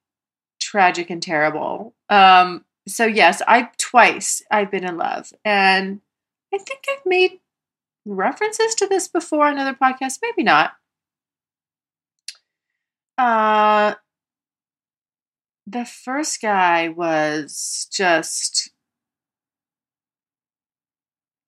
tragic 0.61 1.09
and 1.09 1.21
terrible. 1.21 1.93
Um, 2.09 2.63
so 2.87 3.05
yes, 3.05 3.41
I 3.45 3.69
twice 3.77 4.41
I've 4.49 4.71
been 4.71 4.87
in 4.87 4.97
love, 4.97 5.33
and 5.43 5.99
I 6.53 6.57
think 6.57 6.85
I've 6.89 7.05
made 7.05 7.41
references 8.05 8.73
to 8.75 8.87
this 8.87 9.09
before 9.09 9.47
on 9.47 9.57
other 9.57 9.73
podcasts. 9.73 10.19
Maybe 10.21 10.43
not. 10.43 10.75
Uh, 13.17 13.95
the 15.65 15.83
first 15.83 16.41
guy 16.41 16.87
was 16.87 17.89
just 17.91 18.71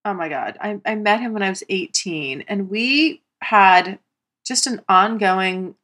oh 0.06 0.14
my 0.14 0.30
god. 0.30 0.58
I, 0.62 0.80
I 0.86 0.96
met 0.96 1.20
him 1.20 1.34
when 1.34 1.44
i 1.44 1.50
was 1.50 1.64
18 1.70 2.46
and 2.48 2.70
we 2.70 3.22
had 3.42 4.00
just 4.46 4.68
an 4.68 4.82
ongoing, 4.90 5.76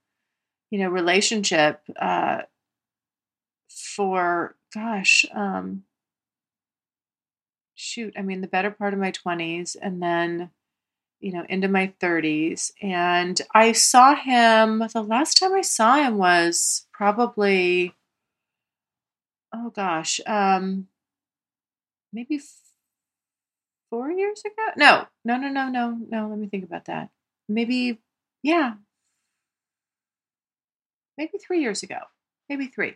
you 0.71 0.79
know, 0.79 0.89
relationship 0.89 1.81
uh, 1.99 2.41
for 3.69 4.55
gosh, 4.73 5.25
um, 5.33 5.83
shoot, 7.75 8.13
I 8.17 8.21
mean, 8.21 8.41
the 8.41 8.47
better 8.47 8.71
part 8.71 8.93
of 8.93 8.99
my 8.99 9.11
twenties, 9.11 9.75
and 9.75 10.01
then 10.01 10.49
you 11.19 11.31
know 11.31 11.45
into 11.49 11.67
my 11.67 11.91
30s 11.99 12.71
and 12.81 13.41
i 13.53 13.71
saw 13.71 14.15
him 14.15 14.83
the 14.93 15.01
last 15.01 15.39
time 15.39 15.53
i 15.53 15.61
saw 15.61 15.95
him 15.95 16.17
was 16.17 16.85
probably 16.93 17.95
oh 19.53 19.69
gosh 19.69 20.19
um 20.27 20.87
maybe 22.11 22.39
four 23.95 24.11
years 24.11 24.41
ago 24.45 24.71
no 24.77 25.05
no 25.23 25.37
no 25.37 25.49
no 25.49 25.69
no 25.69 25.97
no 26.09 26.27
let 26.27 26.37
me 26.37 26.47
think 26.47 26.63
about 26.63 26.85
that 26.85 27.09
maybe 27.47 27.99
yeah. 28.45 28.73
Maybe 31.17 31.39
three 31.39 31.61
years 31.61 31.81
ago. 31.81 31.97
Maybe 32.47 32.67
three. 32.67 32.95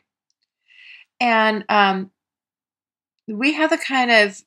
And 1.19 1.65
um, 1.69 2.11
we 3.27 3.53
have 3.53 3.71
a 3.71 3.77
kind 3.79 4.11
of, 4.11 4.39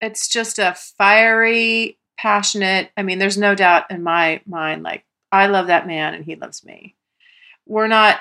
it's 0.00 0.26
just 0.28 0.58
a 0.58 0.74
fiery, 0.74 1.98
passionate. 2.18 2.92
I 2.96 3.02
mean, 3.02 3.18
there's 3.18 3.36
no 3.36 3.54
doubt 3.54 3.90
in 3.90 4.02
my 4.02 4.40
mind, 4.46 4.82
like, 4.82 5.04
I 5.30 5.48
love 5.48 5.66
that 5.66 5.86
man 5.86 6.14
and 6.14 6.24
he 6.24 6.34
loves 6.34 6.64
me. 6.64 6.96
We're 7.66 7.88
not 7.88 8.20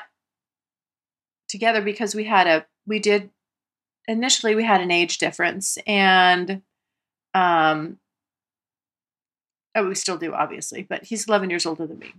together 1.48 1.82
because 1.82 2.14
we 2.14 2.26
had 2.26 2.46
a, 2.46 2.66
we 2.86 3.00
did, 3.00 3.30
initially, 4.08 4.56
we 4.56 4.64
had 4.64 4.82
an 4.82 4.92
age 4.92 5.18
difference. 5.18 5.78
And, 5.86 6.62
um, 7.34 8.00
Oh, 9.78 9.90
we 9.90 9.96
still 9.96 10.18
do, 10.18 10.34
obviously, 10.34 10.84
but 10.84 11.04
he's 11.04 11.28
11 11.28 11.50
years 11.50 11.66
older 11.66 11.86
than 11.86 12.00
me. 12.00 12.14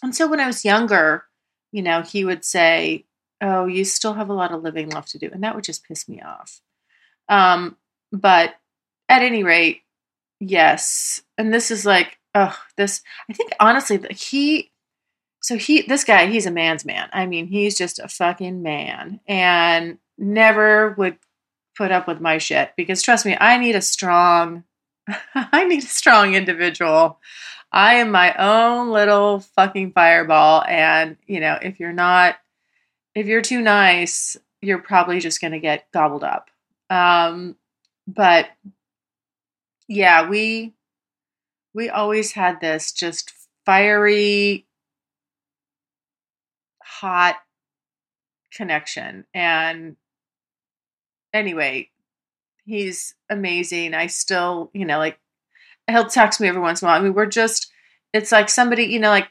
And 0.00 0.14
so 0.14 0.28
when 0.28 0.38
I 0.38 0.46
was 0.46 0.64
younger, 0.64 1.24
you 1.72 1.82
know, 1.82 2.02
he 2.02 2.24
would 2.24 2.44
say, 2.44 3.04
Oh, 3.40 3.66
you 3.66 3.84
still 3.84 4.14
have 4.14 4.30
a 4.30 4.34
lot 4.34 4.52
of 4.52 4.62
living 4.62 4.88
left 4.88 5.10
to 5.10 5.18
do. 5.18 5.28
And 5.32 5.42
that 5.42 5.56
would 5.56 5.64
just 5.64 5.82
piss 5.82 6.08
me 6.08 6.20
off. 6.20 6.60
Um, 7.28 7.76
but 8.12 8.54
at 9.08 9.22
any 9.22 9.42
rate, 9.42 9.82
yes. 10.38 11.22
And 11.36 11.52
this 11.52 11.70
is 11.70 11.84
like, 11.84 12.18
oh, 12.34 12.56
this, 12.76 13.02
I 13.28 13.32
think 13.32 13.52
honestly, 13.58 14.00
he, 14.10 14.70
so 15.40 15.56
he, 15.56 15.82
this 15.82 16.04
guy, 16.04 16.26
he's 16.26 16.46
a 16.46 16.52
man's 16.52 16.84
man. 16.84 17.08
I 17.12 17.26
mean, 17.26 17.46
he's 17.46 17.76
just 17.76 17.98
a 17.98 18.06
fucking 18.06 18.62
man 18.62 19.18
and 19.26 19.98
never 20.18 20.94
would 20.98 21.18
put 21.76 21.90
up 21.90 22.06
with 22.06 22.20
my 22.20 22.38
shit 22.38 22.72
because 22.76 23.02
trust 23.02 23.24
me, 23.24 23.36
I 23.40 23.58
need 23.58 23.76
a 23.76 23.82
strong 23.82 24.64
I 25.34 25.64
need 25.64 25.82
a 25.82 25.86
strong 25.86 26.34
individual. 26.34 27.18
I 27.72 27.94
am 27.94 28.10
my 28.10 28.34
own 28.34 28.90
little 28.90 29.40
fucking 29.40 29.92
fireball. 29.92 30.62
And, 30.68 31.16
you 31.26 31.40
know, 31.40 31.58
if 31.60 31.80
you're 31.80 31.92
not, 31.92 32.36
if 33.14 33.26
you're 33.26 33.42
too 33.42 33.62
nice, 33.62 34.36
you're 34.60 34.78
probably 34.78 35.20
just 35.20 35.40
going 35.40 35.52
to 35.52 35.58
get 35.58 35.90
gobbled 35.92 36.24
up. 36.24 36.50
Um, 36.90 37.56
but 38.06 38.48
yeah, 39.88 40.28
we, 40.28 40.74
we 41.74 41.88
always 41.88 42.32
had 42.32 42.60
this 42.60 42.92
just 42.92 43.32
fiery, 43.64 44.66
hot 46.82 47.36
connection. 48.54 49.24
And 49.32 49.96
anyway, 51.32 51.90
He's 52.64 53.14
amazing. 53.28 53.94
I 53.94 54.06
still, 54.06 54.70
you 54.72 54.84
know, 54.84 54.98
like 54.98 55.18
he'll 55.90 56.06
text 56.06 56.40
me 56.40 56.48
every 56.48 56.60
once 56.60 56.80
in 56.80 56.86
a 56.86 56.90
while. 56.90 57.00
I 57.00 57.02
mean, 57.02 57.14
we're 57.14 57.26
just, 57.26 57.70
it's 58.12 58.30
like 58.30 58.48
somebody, 58.48 58.84
you 58.84 59.00
know, 59.00 59.10
like 59.10 59.28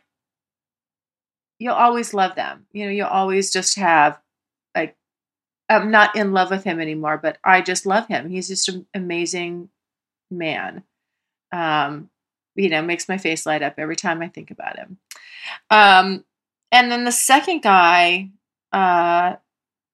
you'll 1.59 1.73
always 1.73 2.13
love 2.13 2.35
them. 2.35 2.65
You 2.73 2.85
know, 2.85 2.91
you'll 2.91 3.07
always 3.07 3.51
just 3.51 3.77
have 3.77 4.19
like, 4.75 4.97
I'm 5.69 5.91
not 5.91 6.15
in 6.15 6.33
love 6.33 6.51
with 6.51 6.65
him 6.65 6.81
anymore, 6.81 7.17
but 7.17 7.37
I 7.43 7.61
just 7.61 7.85
love 7.85 8.07
him. 8.07 8.29
He's 8.29 8.49
just 8.49 8.67
an 8.67 8.85
amazing 8.93 9.69
man. 10.29 10.83
Um, 11.53 12.09
you 12.55 12.69
know, 12.69 12.81
makes 12.81 13.07
my 13.07 13.17
face 13.17 13.45
light 13.45 13.63
up 13.63 13.75
every 13.77 13.95
time 13.95 14.21
I 14.21 14.27
think 14.27 14.51
about 14.51 14.77
him. 14.77 14.97
Um, 15.69 16.25
and 16.69 16.91
then 16.91 17.05
the 17.05 17.11
second 17.13 17.61
guy, 17.61 18.31
uh, 18.73 19.35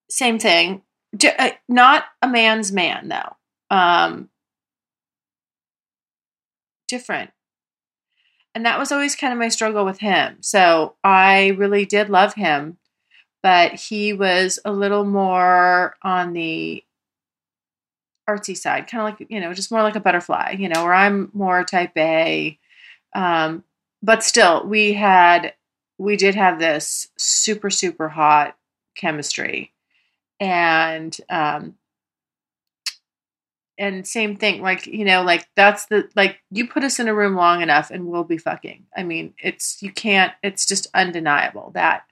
same 0.09 0.39
thing 0.39 0.81
D- 1.15 1.29
uh, 1.29 1.51
not 1.67 2.05
a 2.21 2.27
man's 2.27 2.71
man 2.71 3.07
though. 3.09 3.35
Um, 3.75 4.29
different. 6.87 7.31
And 8.55 8.65
that 8.65 8.79
was 8.79 8.91
always 8.91 9.15
kind 9.15 9.33
of 9.33 9.39
my 9.39 9.49
struggle 9.49 9.85
with 9.85 9.99
him. 9.99 10.37
So 10.41 10.95
I 11.03 11.49
really 11.57 11.85
did 11.85 12.09
love 12.09 12.33
him, 12.33 12.77
but 13.43 13.73
he 13.73 14.13
was 14.13 14.57
a 14.65 14.71
little 14.71 15.05
more 15.05 15.95
on 16.01 16.33
the 16.33 16.83
artsy 18.27 18.57
side, 18.57 18.87
kind 18.87 19.01
of 19.01 19.19
like, 19.19 19.29
you 19.29 19.39
know, 19.39 19.53
just 19.53 19.71
more 19.71 19.83
like 19.83 19.95
a 19.95 19.99
butterfly, 19.99 20.55
you 20.57 20.69
know, 20.69 20.83
where 20.83 20.93
I'm 20.93 21.29
more 21.33 21.63
type 21.63 21.95
A. 21.97 22.57
Um, 23.13 23.63
but 24.01 24.23
still, 24.23 24.65
we 24.65 24.93
had, 24.93 25.53
we 25.97 26.17
did 26.17 26.35
have 26.35 26.59
this 26.59 27.09
super, 27.17 27.69
super 27.69 28.09
hot 28.09 28.57
chemistry. 28.95 29.71
And, 30.39 31.15
um, 31.29 31.75
and 33.77 34.07
same 34.07 34.35
thing 34.35 34.61
like 34.61 34.87
you 34.87 35.05
know 35.05 35.21
like 35.21 35.47
that's 35.55 35.85
the 35.85 36.09
like 36.15 36.39
you 36.49 36.67
put 36.67 36.83
us 36.83 36.99
in 36.99 37.07
a 37.07 37.13
room 37.13 37.35
long 37.35 37.61
enough 37.61 37.91
and 37.91 38.07
we'll 38.07 38.23
be 38.23 38.37
fucking. 38.37 38.85
I 38.95 39.03
mean 39.03 39.33
it's 39.37 39.81
you 39.81 39.91
can't 39.91 40.33
it's 40.41 40.65
just 40.65 40.87
undeniable 40.93 41.71
that 41.75 42.03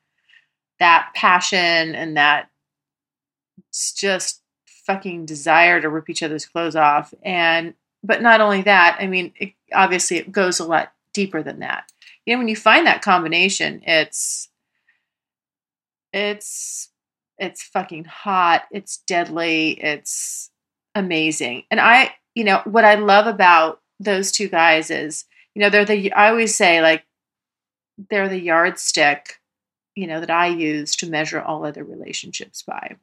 that 0.79 1.11
passion 1.15 1.95
and 1.95 2.17
that 2.17 2.49
it's 3.57 3.93
just 3.93 4.41
fucking 4.85 5.25
desire 5.25 5.81
to 5.81 5.89
rip 5.89 6.09
each 6.09 6.21
other's 6.21 6.45
clothes 6.45 6.75
off. 6.75 7.13
And 7.23 7.73
but 8.03 8.21
not 8.21 8.41
only 8.41 8.61
that 8.61 8.97
i 8.99 9.07
mean 9.07 9.33
it, 9.39 9.53
obviously 9.73 10.17
it 10.17 10.31
goes 10.31 10.59
a 10.59 10.65
lot 10.65 10.91
deeper 11.13 11.41
than 11.41 11.59
that. 11.59 11.91
You 12.25 12.35
know 12.35 12.39
when 12.39 12.47
you 12.47 12.55
find 12.55 12.85
that 12.85 13.01
combination 13.01 13.81
it's 13.85 14.49
it's 16.13 16.89
it's 17.37 17.63
fucking 17.63 18.05
hot 18.05 18.63
it's 18.71 18.97
deadly 19.07 19.71
it's 19.83 20.49
amazing. 20.95 21.63
And 21.69 21.79
I, 21.79 22.15
you 22.33 22.43
know, 22.43 22.61
what 22.63 22.85
I 22.85 22.95
love 22.95 23.27
about 23.27 23.81
those 23.99 24.31
two 24.31 24.47
guys 24.47 24.89
is, 24.89 25.25
you 25.53 25.61
know, 25.61 25.69
they're 25.69 25.85
the, 25.85 26.11
I 26.13 26.29
always 26.29 26.55
say, 26.55 26.81
like, 26.81 27.05
they're 28.09 28.29
the 28.29 28.39
yardstick, 28.39 29.39
you 29.95 30.07
know, 30.07 30.19
that 30.19 30.31
I 30.31 30.47
use 30.47 30.95
to 30.97 31.09
measure 31.09 31.41
all 31.41 31.65
other 31.65 31.83
relationships 31.83 32.63
by. 32.63 32.95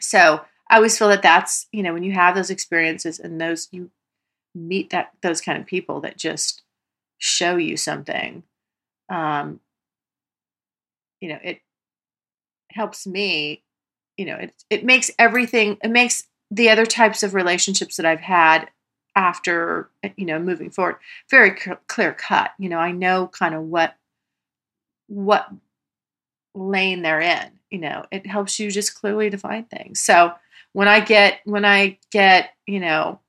So 0.00 0.40
I 0.70 0.76
always 0.76 0.96
feel 0.96 1.08
that 1.08 1.22
that's, 1.22 1.66
you 1.72 1.82
know, 1.82 1.92
when 1.92 2.02
you 2.02 2.12
have 2.12 2.34
those 2.34 2.50
experiences 2.50 3.18
and 3.18 3.40
those, 3.40 3.68
you 3.70 3.90
meet 4.54 4.90
that, 4.90 5.10
those 5.20 5.40
kind 5.40 5.58
of 5.58 5.66
people 5.66 6.00
that 6.00 6.16
just 6.16 6.62
show 7.18 7.56
you 7.56 7.76
something, 7.76 8.42
um, 9.08 9.60
you 11.20 11.28
know, 11.28 11.38
it 11.42 11.60
helps 12.74 13.06
me, 13.06 13.62
you 14.16 14.26
know, 14.26 14.36
it, 14.36 14.64
it 14.70 14.84
makes 14.84 15.10
everything, 15.18 15.78
it 15.82 15.90
makes 15.90 16.24
the 16.50 16.70
other 16.70 16.86
types 16.86 17.22
of 17.22 17.34
relationships 17.34 17.96
that 17.96 18.06
I've 18.06 18.20
had 18.20 18.68
after 19.16 19.90
eh, 20.02 20.10
you 20.16 20.26
know 20.26 20.38
moving 20.38 20.70
forward 20.70 20.96
very 21.30 21.52
clear 21.86 22.12
cut 22.12 22.50
you 22.58 22.68
know 22.68 22.78
i 22.78 22.90
know 22.90 23.28
kind 23.28 23.54
of 23.54 23.62
what 23.62 23.94
what 25.06 25.48
lane 26.54 27.02
they're 27.02 27.20
in 27.20 27.50
you 27.70 27.78
know 27.78 28.04
it 28.10 28.26
helps 28.26 28.58
you 28.58 28.70
just 28.70 28.94
clearly 28.94 29.30
define 29.30 29.64
things. 29.64 30.00
So 30.00 30.32
when 30.72 30.88
i 30.88 31.00
get 31.00 31.40
when 31.44 31.64
i 31.64 31.98
get 32.10 32.50
you 32.66 32.80
know 32.80 33.20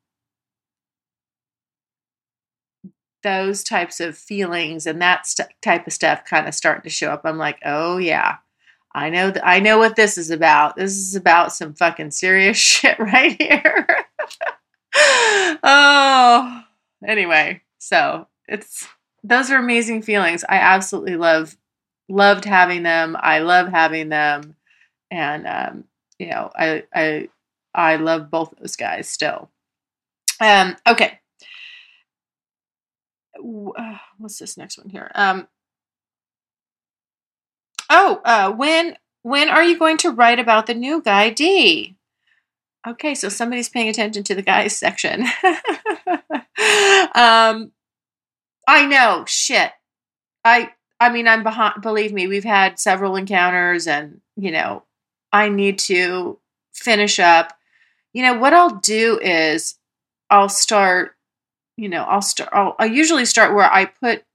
those 3.24 3.64
types 3.64 4.00
of 4.00 4.16
feelings 4.16 4.86
and 4.86 5.02
that 5.02 5.26
st- 5.26 5.50
type 5.62 5.88
of 5.88 5.94
stuff 5.94 6.24
kind 6.26 6.48
of 6.48 6.54
starting 6.54 6.84
to 6.84 6.90
show 6.90 7.12
up 7.12 7.22
i'm 7.24 7.38
like 7.38 7.60
oh 7.66 7.98
yeah 7.98 8.38
I 8.96 9.10
know 9.10 9.30
th- 9.30 9.44
I 9.46 9.60
know 9.60 9.78
what 9.78 9.98
this 9.98 10.18
is 10.18 10.32
about. 10.32 10.78
This 10.78 10.94
is 10.94 11.16
about 11.16 11.52
some 11.52 11.74
fucking 11.74 12.12
serious 12.12 12.58
shit 12.72 12.98
right 12.98 13.40
here. 13.40 13.88
oh, 15.64 16.64
anyway, 17.06 17.62
so 17.78 18.28
it's 18.48 18.88
those 19.22 19.52
are 19.52 19.58
amazing 19.58 20.02
feelings. 20.02 20.46
I 20.48 20.56
absolutely 20.56 21.18
love 21.18 21.58
loved 22.08 22.46
having 22.46 22.84
them. 22.84 23.18
I 23.20 23.40
love 23.40 23.68
having 23.68 24.08
them, 24.08 24.56
and 25.12 25.46
um, 25.46 25.84
you 26.18 26.28
know, 26.30 26.50
I 26.56 26.84
I 26.94 27.28
I 27.74 27.98
love 27.98 28.32
both 28.32 28.54
those 28.58 28.78
guys 28.78 29.10
still. 29.10 29.50
Um, 30.40 30.78
okay. 30.88 31.20
Uh, 33.38 33.98
what's 34.18 34.40
this 34.40 34.58
next 34.58 34.78
one 34.78 34.88
here? 34.88 35.12
Um, 35.16 35.50
Oh, 37.98 38.20
uh, 38.26 38.52
when 38.52 38.98
when 39.24 39.48
are 39.48 39.64
you 39.64 39.80
going 39.80 39.96
to 40.00 40.12
write 40.12 40.38
about 40.38 40.66
the 40.66 40.74
new 40.74 41.02
guy 41.02 41.30
D? 41.30 41.96
Okay, 42.86 43.16
so 43.16 43.30
somebody's 43.30 43.70
paying 43.70 43.88
attention 43.88 44.22
to 44.26 44.36
the 44.36 44.42
guys 44.42 44.76
section. 44.78 45.22
um, 47.16 47.72
I 48.68 48.86
know, 48.86 49.24
shit. 49.26 49.72
I 50.44 50.72
I 51.00 51.10
mean, 51.10 51.26
I'm 51.26 51.42
behind. 51.44 51.82
Believe 51.82 52.12
me, 52.12 52.28
we've 52.28 52.44
had 52.44 52.80
several 52.80 53.16
encounters, 53.16 53.88
and 53.88 54.20
you 54.36 54.52
know, 54.52 54.84
I 55.32 55.48
need 55.48 55.80
to 55.80 56.38
finish 56.74 57.18
up. 57.18 57.58
You 58.12 58.24
know, 58.24 58.34
what 58.34 58.54
I'll 58.54 58.76
do 58.76 59.20
is 59.22 59.76
I'll 60.30 60.50
start. 60.50 61.16
You 61.78 61.88
know, 61.88 62.04
I'll 62.04 62.22
start. 62.22 62.50
I'll, 62.52 62.76
I 62.78 62.86
usually 62.88 63.26
start 63.26 63.56
where 63.56 63.72
I 63.72 63.86
put 63.86 64.26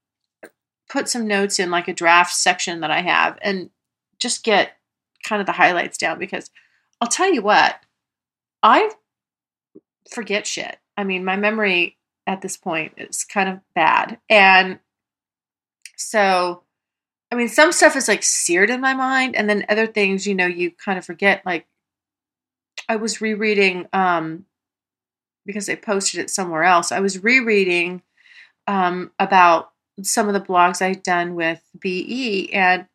put 0.90 1.08
some 1.08 1.26
notes 1.26 1.58
in 1.58 1.70
like 1.70 1.88
a 1.88 1.94
draft 1.94 2.34
section 2.34 2.80
that 2.80 2.90
I 2.90 3.00
have 3.00 3.38
and 3.40 3.70
just 4.18 4.44
get 4.44 4.72
kind 5.22 5.40
of 5.40 5.46
the 5.46 5.52
highlights 5.52 5.96
down 5.96 6.18
because 6.18 6.50
I'll 7.00 7.08
tell 7.08 7.32
you 7.32 7.42
what, 7.42 7.76
I 8.62 8.90
forget 10.10 10.46
shit. 10.46 10.76
I 10.96 11.04
mean, 11.04 11.24
my 11.24 11.36
memory 11.36 11.96
at 12.26 12.42
this 12.42 12.56
point 12.56 12.92
is 12.96 13.24
kind 13.24 13.48
of 13.48 13.60
bad. 13.74 14.18
And 14.28 14.80
so, 15.96 16.64
I 17.30 17.36
mean, 17.36 17.48
some 17.48 17.72
stuff 17.72 17.96
is 17.96 18.08
like 18.08 18.22
seared 18.22 18.70
in 18.70 18.80
my 18.80 18.92
mind, 18.92 19.36
and 19.36 19.48
then 19.48 19.64
other 19.68 19.86
things, 19.86 20.26
you 20.26 20.34
know, 20.34 20.46
you 20.46 20.72
kind 20.72 20.98
of 20.98 21.04
forget. 21.04 21.46
Like, 21.46 21.66
I 22.88 22.96
was 22.96 23.20
rereading, 23.20 23.86
um, 23.92 24.46
because 25.46 25.68
I 25.68 25.76
posted 25.76 26.20
it 26.20 26.30
somewhere 26.30 26.64
else, 26.64 26.90
I 26.90 27.00
was 27.00 27.22
rereading 27.22 28.02
um, 28.66 29.12
about 29.18 29.70
some 30.02 30.28
of 30.28 30.34
the 30.34 30.40
blogs 30.40 30.82
I'd 30.82 31.02
done 31.02 31.34
with 31.34 31.62
BE 31.78 32.52
and 32.52 32.86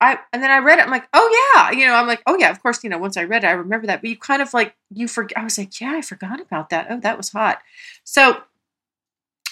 I 0.00 0.18
and 0.32 0.42
then 0.42 0.50
I 0.50 0.58
read 0.58 0.78
it. 0.78 0.82
I'm 0.82 0.90
like, 0.90 1.08
oh 1.12 1.52
yeah, 1.54 1.70
you 1.78 1.86
know, 1.86 1.94
I'm 1.94 2.06
like, 2.06 2.22
oh 2.26 2.36
yeah, 2.38 2.50
of 2.50 2.62
course, 2.62 2.82
you 2.82 2.88
know, 2.90 2.98
once 2.98 3.16
I 3.16 3.24
read 3.24 3.44
it, 3.44 3.48
I 3.48 3.52
remember 3.52 3.86
that. 3.86 4.00
But 4.00 4.08
you 4.08 4.16
kind 4.16 4.40
of 4.40 4.54
like 4.54 4.74
you 4.90 5.06
forget. 5.06 5.38
I 5.38 5.44
was 5.44 5.58
like, 5.58 5.78
yeah, 5.80 5.92
I 5.92 6.00
forgot 6.00 6.40
about 6.40 6.70
that. 6.70 6.86
Oh, 6.88 7.00
that 7.00 7.18
was 7.18 7.30
hot. 7.30 7.60
So 8.04 8.42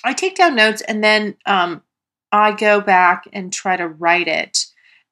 I 0.05 0.15
take 0.15 0.37
down 0.37 0.57
notes 0.57 0.81
and 0.83 1.05
then 1.05 1.37
um, 1.45 1.83
I 2.33 2.53
go 2.53 2.81
back 2.81 3.29
and 3.33 3.53
try 3.53 3.77
to 3.77 3.89
write 3.89 4.29
it. 4.29 4.67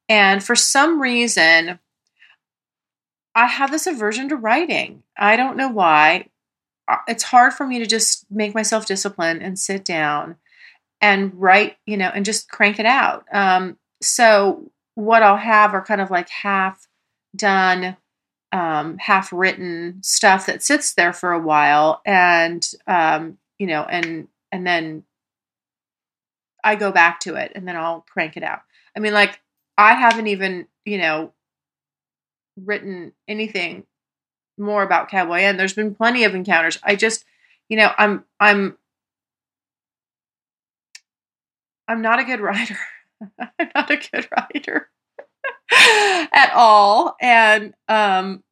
And 0.08 0.42
for 0.42 0.54
some 0.54 1.02
reason, 1.02 1.80
I 3.34 3.46
have 3.46 3.70
this 3.70 3.86
aversion 3.86 4.30
to 4.30 4.36
writing. 4.36 5.02
I 5.18 5.36
don't 5.36 5.56
know 5.56 5.68
why. 5.68 6.28
It's 7.08 7.24
hard 7.24 7.52
for 7.52 7.66
me 7.66 7.78
to 7.80 7.86
just 7.86 8.24
make 8.30 8.54
myself 8.54 8.86
discipline 8.86 9.42
and 9.42 9.58
sit 9.58 9.84
down 9.84 10.36
and 11.00 11.32
write, 11.34 11.76
you 11.86 11.96
know, 11.96 12.10
and 12.14 12.24
just 12.24 12.48
crank 12.48 12.78
it 12.78 12.86
out. 12.86 13.24
Um, 13.32 13.78
so 14.02 14.70
what 14.94 15.22
I'll 15.22 15.36
have 15.36 15.74
are 15.74 15.84
kind 15.84 16.00
of 16.00 16.10
like 16.10 16.28
half 16.28 16.86
done, 17.34 17.96
um, 18.52 18.98
half 18.98 19.32
written 19.32 20.00
stuff 20.02 20.46
that 20.46 20.62
sits 20.62 20.94
there 20.94 21.12
for 21.12 21.32
a 21.32 21.40
while, 21.40 22.00
and 22.06 22.66
um, 22.86 23.38
you 23.58 23.66
know, 23.66 23.82
and 23.82 24.28
and 24.52 24.66
then 24.66 25.04
I 26.64 26.76
go 26.76 26.92
back 26.92 27.20
to 27.20 27.34
it, 27.36 27.52
and 27.54 27.66
then 27.68 27.76
I'll 27.76 28.04
crank 28.12 28.36
it 28.36 28.42
out. 28.42 28.62
I 28.96 29.00
mean, 29.00 29.12
like 29.12 29.40
I 29.76 29.94
haven't 29.94 30.28
even, 30.28 30.66
you 30.84 30.98
know, 30.98 31.32
written 32.56 33.12
anything 33.28 33.84
more 34.58 34.82
about 34.82 35.10
Cowboy 35.10 35.40
and 35.40 35.58
there's 35.58 35.74
been 35.74 35.94
plenty 35.94 36.24
of 36.24 36.34
encounters. 36.34 36.78
I 36.82 36.96
just, 36.96 37.24
you 37.68 37.76
know, 37.76 37.92
I'm 37.98 38.24
I'm 38.40 38.76
I'm 41.88 42.02
not 42.02 42.18
a 42.18 42.24
good 42.24 42.40
writer. 42.40 42.78
I'm 43.40 43.70
not 43.74 43.90
a 43.90 43.96
good 43.96 44.28
writer 44.36 44.90
at 45.72 46.52
all, 46.54 47.16
and 47.20 47.74
um, 47.88 48.42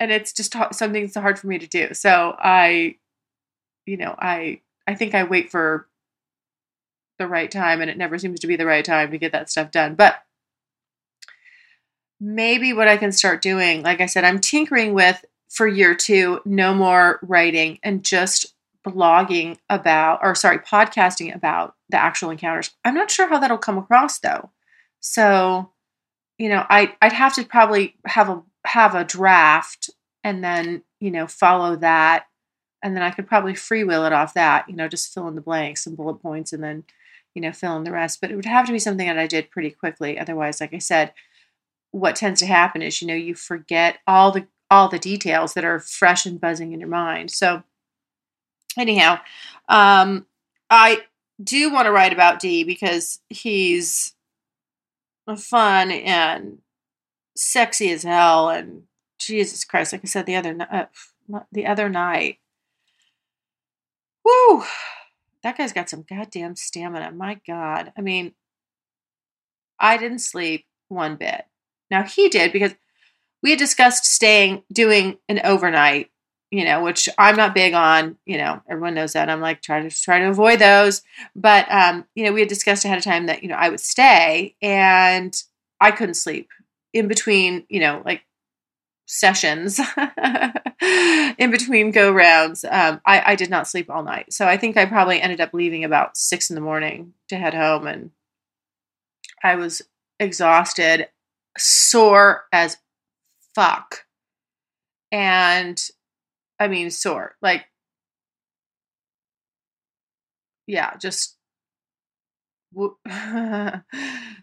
and 0.00 0.10
it's 0.10 0.32
just 0.32 0.54
something 0.72 1.02
that's 1.02 1.16
hard 1.16 1.38
for 1.38 1.46
me 1.46 1.58
to 1.58 1.66
do. 1.66 1.94
So 1.94 2.34
I, 2.38 2.96
you 3.86 3.96
know, 3.96 4.14
I 4.18 4.60
I 4.86 4.94
think 4.94 5.14
I 5.14 5.24
wait 5.24 5.50
for 5.50 5.88
the 7.18 7.26
right 7.26 7.50
time, 7.50 7.80
and 7.80 7.90
it 7.90 7.98
never 7.98 8.18
seems 8.18 8.40
to 8.40 8.46
be 8.46 8.56
the 8.56 8.66
right 8.66 8.84
time 8.84 9.10
to 9.10 9.18
get 9.18 9.32
that 9.32 9.50
stuff 9.50 9.70
done. 9.70 9.94
But 9.94 10.22
maybe 12.20 12.72
what 12.72 12.88
I 12.88 12.96
can 12.96 13.12
start 13.12 13.42
doing, 13.42 13.82
like 13.82 14.00
I 14.00 14.06
said, 14.06 14.24
I'm 14.24 14.40
tinkering 14.40 14.94
with 14.94 15.24
for 15.50 15.68
year 15.68 15.94
two, 15.94 16.40
no 16.44 16.74
more 16.74 17.20
writing 17.22 17.78
and 17.82 18.04
just 18.04 18.53
blogging 18.84 19.58
about, 19.68 20.20
or 20.22 20.34
sorry, 20.34 20.58
podcasting 20.58 21.34
about 21.34 21.74
the 21.88 21.96
actual 21.96 22.30
encounters. 22.30 22.70
I'm 22.84 22.94
not 22.94 23.10
sure 23.10 23.28
how 23.28 23.38
that'll 23.38 23.58
come 23.58 23.78
across 23.78 24.18
though. 24.18 24.50
So, 25.00 25.70
you 26.38 26.48
know, 26.48 26.64
I 26.68 26.94
I'd 27.00 27.12
have 27.12 27.34
to 27.34 27.44
probably 27.44 27.96
have 28.06 28.28
a 28.28 28.42
have 28.66 28.94
a 28.94 29.04
draft 29.04 29.90
and 30.22 30.42
then, 30.42 30.82
you 31.00 31.10
know, 31.10 31.26
follow 31.26 31.76
that. 31.76 32.26
And 32.82 32.94
then 32.94 33.02
I 33.02 33.10
could 33.10 33.26
probably 33.26 33.54
freewheel 33.54 34.06
it 34.06 34.12
off 34.12 34.34
that, 34.34 34.68
you 34.68 34.76
know, 34.76 34.88
just 34.88 35.12
fill 35.12 35.28
in 35.28 35.34
the 35.34 35.40
blanks 35.40 35.86
and 35.86 35.96
bullet 35.96 36.16
points 36.16 36.52
and 36.52 36.62
then, 36.62 36.84
you 37.34 37.40
know, 37.40 37.52
fill 37.52 37.76
in 37.76 37.84
the 37.84 37.92
rest. 37.92 38.20
But 38.20 38.30
it 38.30 38.36
would 38.36 38.44
have 38.44 38.66
to 38.66 38.72
be 38.72 38.78
something 38.78 39.06
that 39.06 39.18
I 39.18 39.26
did 39.26 39.50
pretty 39.50 39.70
quickly. 39.70 40.18
Otherwise, 40.18 40.60
like 40.60 40.74
I 40.74 40.78
said, 40.78 41.12
what 41.92 42.16
tends 42.16 42.40
to 42.40 42.46
happen 42.46 42.82
is, 42.82 43.00
you 43.00 43.08
know, 43.08 43.14
you 43.14 43.34
forget 43.34 43.98
all 44.06 44.32
the 44.32 44.46
all 44.70 44.88
the 44.88 44.98
details 44.98 45.54
that 45.54 45.64
are 45.64 45.78
fresh 45.78 46.26
and 46.26 46.40
buzzing 46.40 46.72
in 46.72 46.80
your 46.80 46.88
mind. 46.88 47.30
So 47.30 47.62
anyhow, 48.78 49.20
um, 49.68 50.26
I 50.70 51.02
do 51.42 51.72
want 51.72 51.86
to 51.86 51.92
write 51.92 52.12
about 52.12 52.40
D 52.40 52.64
because 52.64 53.20
he's 53.28 54.14
fun 55.36 55.90
and 55.90 56.58
sexy 57.36 57.90
as 57.90 58.02
hell 58.02 58.50
and 58.50 58.82
Jesus 59.18 59.64
Christ, 59.64 59.92
like 59.92 60.02
I 60.04 60.06
said 60.06 60.26
the 60.26 60.36
other 60.36 60.56
uh, 60.70 60.84
the 61.50 61.66
other 61.66 61.88
night. 61.88 62.38
Woo! 64.24 64.64
That 65.42 65.58
guy's 65.58 65.72
got 65.72 65.90
some 65.90 66.04
goddamn 66.08 66.56
stamina. 66.56 67.12
My 67.12 67.40
God. 67.46 67.92
I 67.96 68.00
mean, 68.00 68.32
I 69.78 69.96
didn't 69.96 70.20
sleep 70.20 70.66
one 70.88 71.16
bit. 71.16 71.44
Now 71.90 72.02
he 72.02 72.28
did 72.28 72.52
because 72.52 72.74
we 73.42 73.50
had 73.50 73.58
discussed 73.58 74.06
staying, 74.06 74.62
doing 74.72 75.18
an 75.28 75.40
overnight, 75.44 76.10
you 76.54 76.64
know, 76.64 76.84
which 76.84 77.08
I'm 77.18 77.34
not 77.34 77.52
big 77.52 77.74
on. 77.74 78.16
You 78.26 78.38
know, 78.38 78.62
everyone 78.68 78.94
knows 78.94 79.14
that. 79.14 79.28
I'm 79.28 79.40
like 79.40 79.60
trying 79.60 79.88
to 79.88 80.02
try 80.02 80.20
to 80.20 80.28
avoid 80.28 80.60
those. 80.60 81.02
But 81.34 81.66
um, 81.68 82.06
you 82.14 82.24
know, 82.24 82.32
we 82.32 82.38
had 82.38 82.48
discussed 82.48 82.84
ahead 82.84 82.96
of 82.96 83.02
time 83.02 83.26
that 83.26 83.42
you 83.42 83.48
know 83.48 83.56
I 83.56 83.70
would 83.70 83.80
stay, 83.80 84.54
and 84.62 85.34
I 85.80 85.90
couldn't 85.90 86.14
sleep 86.14 86.48
in 86.92 87.08
between. 87.08 87.64
You 87.68 87.80
know, 87.80 88.02
like 88.04 88.22
sessions 89.06 89.80
in 91.38 91.50
between 91.50 91.90
go 91.90 92.12
rounds 92.12 92.64
um, 92.64 93.00
I, 93.04 93.32
I 93.32 93.34
did 93.34 93.50
not 93.50 93.68
sleep 93.68 93.90
all 93.90 94.02
night 94.02 94.32
so 94.32 94.46
i 94.46 94.56
think 94.56 94.78
i 94.78 94.86
probably 94.86 95.20
ended 95.20 95.42
up 95.42 95.52
leaving 95.52 95.84
about 95.84 96.16
six 96.16 96.48
in 96.48 96.54
the 96.54 96.62
morning 96.62 97.12
to 97.28 97.36
head 97.36 97.52
home 97.52 97.86
and 97.86 98.12
i 99.42 99.56
was 99.56 99.82
exhausted 100.18 101.08
sore 101.58 102.46
as 102.50 102.78
fuck 103.54 104.06
and 105.12 105.90
i 106.58 106.68
mean 106.68 106.90
sore 106.90 107.36
like 107.42 107.64
yeah 110.66 110.96
just 110.96 111.36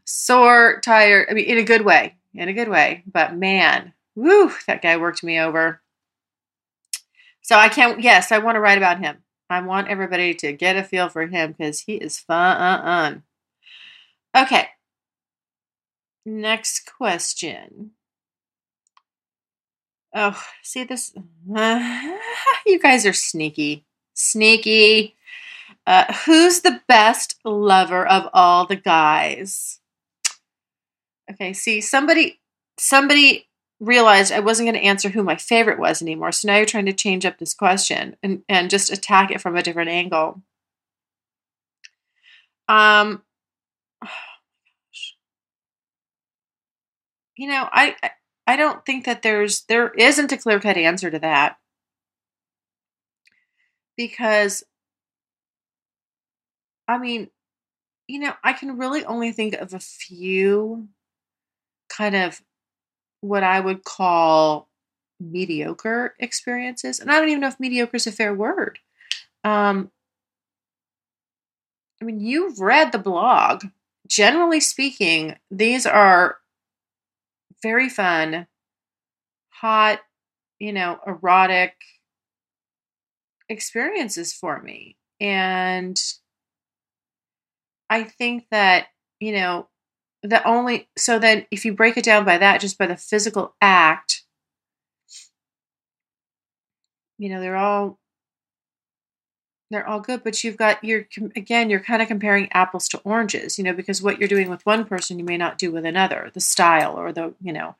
sore 0.05 0.79
tired 0.81 1.27
i 1.29 1.33
mean 1.33 1.45
in 1.45 1.57
a 1.57 1.63
good 1.63 1.83
way 1.83 2.15
in 2.33 2.47
a 2.47 2.53
good 2.53 2.69
way 2.69 3.03
but 3.11 3.35
man 3.35 3.93
Woo, 4.15 4.51
that 4.67 4.81
guy 4.81 4.97
worked 4.97 5.23
me 5.23 5.39
over. 5.39 5.81
So 7.41 7.55
I 7.55 7.69
can't, 7.69 8.01
yes, 8.01 8.31
I 8.31 8.39
want 8.39 8.55
to 8.55 8.59
write 8.59 8.77
about 8.77 8.99
him. 8.99 9.17
I 9.49 9.61
want 9.61 9.87
everybody 9.87 10.33
to 10.35 10.53
get 10.53 10.77
a 10.77 10.83
feel 10.83 11.09
for 11.09 11.25
him 11.25 11.51
because 11.53 11.81
he 11.81 11.95
is 11.95 12.19
fun. 12.19 13.23
Okay. 14.35 14.67
Next 16.25 16.91
question. 16.97 17.91
Oh, 20.13 20.41
see 20.61 20.83
this? 20.83 21.13
Uh, 21.55 22.17
you 22.65 22.79
guys 22.79 23.05
are 23.05 23.13
sneaky. 23.13 23.85
Sneaky. 24.13 25.15
Uh, 25.87 26.11
who's 26.25 26.61
the 26.61 26.81
best 26.87 27.39
lover 27.45 28.05
of 28.05 28.29
all 28.33 28.65
the 28.65 28.75
guys? 28.75 29.79
Okay, 31.29 31.53
see, 31.53 31.81
somebody 31.81 32.39
somebody 32.77 33.47
realized 33.79 34.31
I 34.31 34.41
wasn't 34.41 34.67
going 34.67 34.79
to 34.79 34.87
answer 34.87 35.09
who 35.09 35.23
my 35.23 35.35
favorite 35.35 35.79
was 35.79 36.01
anymore. 36.01 36.31
So 36.31 36.47
now 36.47 36.57
you're 36.57 36.65
trying 36.65 36.85
to 36.85 36.93
change 36.93 37.25
up 37.25 37.39
this 37.39 37.53
question 37.53 38.15
and, 38.21 38.43
and 38.47 38.69
just 38.69 38.91
attack 38.91 39.31
it 39.31 39.41
from 39.41 39.55
a 39.55 39.63
different 39.63 39.89
angle. 39.89 40.41
Um, 42.67 43.23
oh 44.03 44.07
you 47.41 47.47
know, 47.47 47.67
I 47.71 47.95
I 48.03 48.11
don't 48.55 48.85
think 48.85 49.05
that 49.05 49.21
there's 49.21 49.63
there 49.63 49.89
isn't 49.89 50.31
a 50.31 50.37
clear 50.37 50.59
cut 50.59 50.77
answer 50.77 51.11
to 51.11 51.19
that 51.19 51.57
because 53.97 54.63
I 56.87 56.97
mean, 56.97 57.29
you 58.07 58.19
know, 58.19 58.33
I 58.43 58.53
can 58.53 58.77
really 58.77 59.05
only 59.05 59.31
think 59.31 59.53
of 59.55 59.73
a 59.73 59.79
few 59.79 60.89
kind 61.89 62.15
of 62.15 62.41
what 63.21 63.43
I 63.43 63.59
would 63.59 63.83
call 63.83 64.67
mediocre 65.19 66.15
experiences. 66.19 66.99
And 66.99 67.11
I 67.11 67.19
don't 67.19 67.29
even 67.29 67.41
know 67.41 67.47
if 67.47 67.59
mediocre 67.59 67.97
is 67.97 68.07
a 68.07 68.11
fair 68.11 68.33
word. 68.33 68.79
Um, 69.43 69.91
I 72.01 72.05
mean, 72.05 72.19
you've 72.19 72.59
read 72.59 72.91
the 72.91 72.97
blog. 72.97 73.65
Generally 74.07 74.61
speaking, 74.61 75.35
these 75.49 75.85
are 75.85 76.37
very 77.61 77.89
fun, 77.89 78.47
hot, 79.49 79.99
you 80.59 80.73
know, 80.73 80.99
erotic 81.05 81.73
experiences 83.49 84.33
for 84.33 84.61
me. 84.61 84.97
And 85.19 85.99
I 87.89 88.03
think 88.03 88.45
that, 88.51 88.87
you 89.19 89.33
know, 89.33 89.67
the 90.23 90.45
only 90.47 90.89
so 90.97 91.19
then 91.19 91.45
if 91.51 91.65
you 91.65 91.73
break 91.73 91.97
it 91.97 92.03
down 92.03 92.25
by 92.25 92.37
that 92.37 92.61
just 92.61 92.77
by 92.77 92.85
the 92.85 92.95
physical 92.95 93.55
act 93.59 94.23
you 97.17 97.29
know 97.29 97.39
they're 97.39 97.55
all 97.55 97.99
they're 99.71 99.87
all 99.87 99.99
good 99.99 100.23
but 100.23 100.43
you've 100.43 100.57
got 100.57 100.83
you're 100.83 101.07
again 101.35 101.69
you're 101.69 101.79
kind 101.79 102.01
of 102.01 102.07
comparing 102.07 102.51
apples 102.51 102.87
to 102.87 102.99
oranges 102.99 103.57
you 103.57 103.63
know 103.63 103.73
because 103.73 104.01
what 104.01 104.19
you're 104.19 104.29
doing 104.29 104.49
with 104.49 104.65
one 104.65 104.85
person 104.85 105.17
you 105.17 105.25
may 105.25 105.37
not 105.37 105.57
do 105.57 105.71
with 105.71 105.85
another 105.85 106.29
the 106.33 106.39
style 106.39 106.97
or 106.97 107.11
the 107.11 107.33
you 107.41 107.53
know 107.53 107.75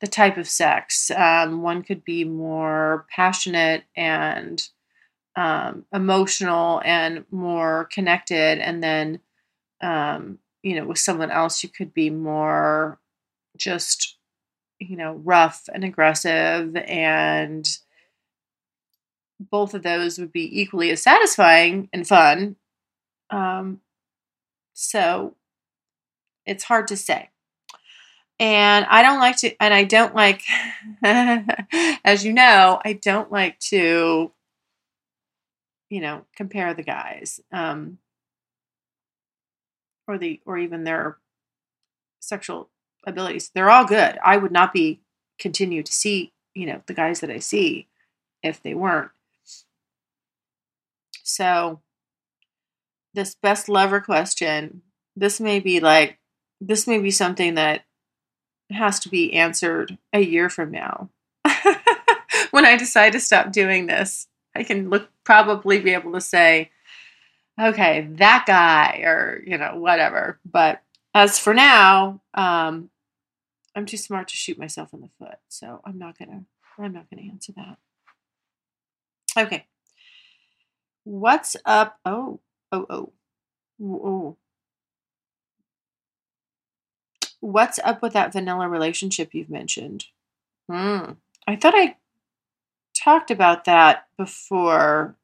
the 0.00 0.06
type 0.06 0.36
of 0.36 0.48
sex 0.48 1.10
um, 1.12 1.62
one 1.62 1.82
could 1.82 2.04
be 2.04 2.24
more 2.24 3.06
passionate 3.10 3.84
and 3.96 4.68
um, 5.36 5.84
emotional 5.92 6.80
and 6.84 7.24
more 7.30 7.88
connected 7.92 8.58
and 8.58 8.82
then 8.82 9.20
um, 9.80 10.38
you 10.62 10.74
know, 10.74 10.84
with 10.84 10.98
someone 10.98 11.30
else, 11.30 11.62
you 11.62 11.68
could 11.68 11.94
be 11.94 12.10
more 12.10 12.98
just, 13.56 14.16
you 14.80 14.96
know, 14.96 15.12
rough 15.24 15.68
and 15.72 15.84
aggressive. 15.84 16.74
And 16.76 17.64
both 19.38 19.74
of 19.74 19.82
those 19.82 20.18
would 20.18 20.32
be 20.32 20.60
equally 20.60 20.90
as 20.90 21.02
satisfying 21.02 21.88
and 21.92 22.06
fun. 22.06 22.56
Um, 23.30 23.80
so 24.74 25.34
it's 26.44 26.64
hard 26.64 26.88
to 26.88 26.96
say. 26.96 27.30
And 28.38 28.86
I 28.88 29.02
don't 29.02 29.18
like 29.18 29.38
to, 29.38 29.62
and 29.62 29.72
I 29.72 29.84
don't 29.84 30.14
like, 30.14 30.42
as 31.02 32.24
you 32.24 32.32
know, 32.32 32.80
I 32.84 32.92
don't 32.92 33.32
like 33.32 33.58
to, 33.60 34.30
you 35.88 36.00
know, 36.00 36.24
compare 36.34 36.74
the 36.74 36.82
guys. 36.82 37.40
Um, 37.52 37.98
or 40.08 40.18
the 40.18 40.40
or 40.46 40.58
even 40.58 40.84
their 40.84 41.18
sexual 42.20 42.68
abilities. 43.06 43.50
They're 43.54 43.70
all 43.70 43.84
good. 43.84 44.18
I 44.24 44.36
would 44.36 44.52
not 44.52 44.72
be 44.72 45.00
continue 45.38 45.82
to 45.82 45.92
see, 45.92 46.32
you 46.54 46.66
know, 46.66 46.82
the 46.86 46.94
guys 46.94 47.20
that 47.20 47.30
I 47.30 47.38
see 47.38 47.88
if 48.42 48.62
they 48.62 48.74
weren't. 48.74 49.10
So 51.26 51.80
this 53.14 53.34
best 53.34 53.68
lover 53.68 54.00
question, 54.00 54.82
this 55.16 55.40
may 55.40 55.58
be 55.58 55.80
like 55.80 56.18
this 56.60 56.86
may 56.86 56.98
be 56.98 57.10
something 57.10 57.54
that 57.54 57.84
has 58.70 59.00
to 59.00 59.08
be 59.08 59.34
answered 59.34 59.98
a 60.12 60.20
year 60.20 60.48
from 60.48 60.70
now. 60.70 61.10
when 62.50 62.64
I 62.64 62.76
decide 62.76 63.12
to 63.12 63.20
stop 63.20 63.52
doing 63.52 63.86
this, 63.86 64.28
I 64.54 64.62
can 64.62 64.88
look 64.88 65.08
probably 65.24 65.80
be 65.80 65.92
able 65.92 66.12
to 66.12 66.20
say, 66.20 66.70
okay, 67.60 68.08
that 68.12 68.44
guy, 68.46 69.02
or, 69.04 69.42
you 69.44 69.58
know, 69.58 69.76
whatever. 69.76 70.38
But 70.44 70.82
as 71.12 71.38
for 71.38 71.54
now, 71.54 72.22
um, 72.34 72.90
I'm 73.74 73.86
too 73.86 73.96
smart 73.96 74.28
to 74.28 74.36
shoot 74.36 74.58
myself 74.58 74.94
in 74.94 75.00
the 75.00 75.10
foot. 75.18 75.38
So 75.48 75.80
I'm 75.84 75.98
not 75.98 76.18
to, 76.18 76.44
I'm 76.78 76.92
not 76.92 77.10
to 77.10 77.28
answer 77.28 77.52
that. 77.56 77.78
Okay. 79.36 79.66
What's 81.06 81.54
up? 81.64 82.00
Oh, 82.04 82.40
oh, 82.72 82.84
oh, 82.90 83.12
oh. 83.80 84.36
What's 87.38 87.78
up 87.84 88.02
with 88.02 88.14
that 88.14 88.32
vanilla 88.32 88.68
relationship 88.68 89.32
you've 89.32 89.48
mentioned? 89.48 90.06
Hmm. 90.68 91.12
I 91.46 91.54
thought 91.54 91.74
I 91.76 91.94
talked 92.92 93.30
about 93.30 93.66
that 93.66 94.08
before 94.18 95.14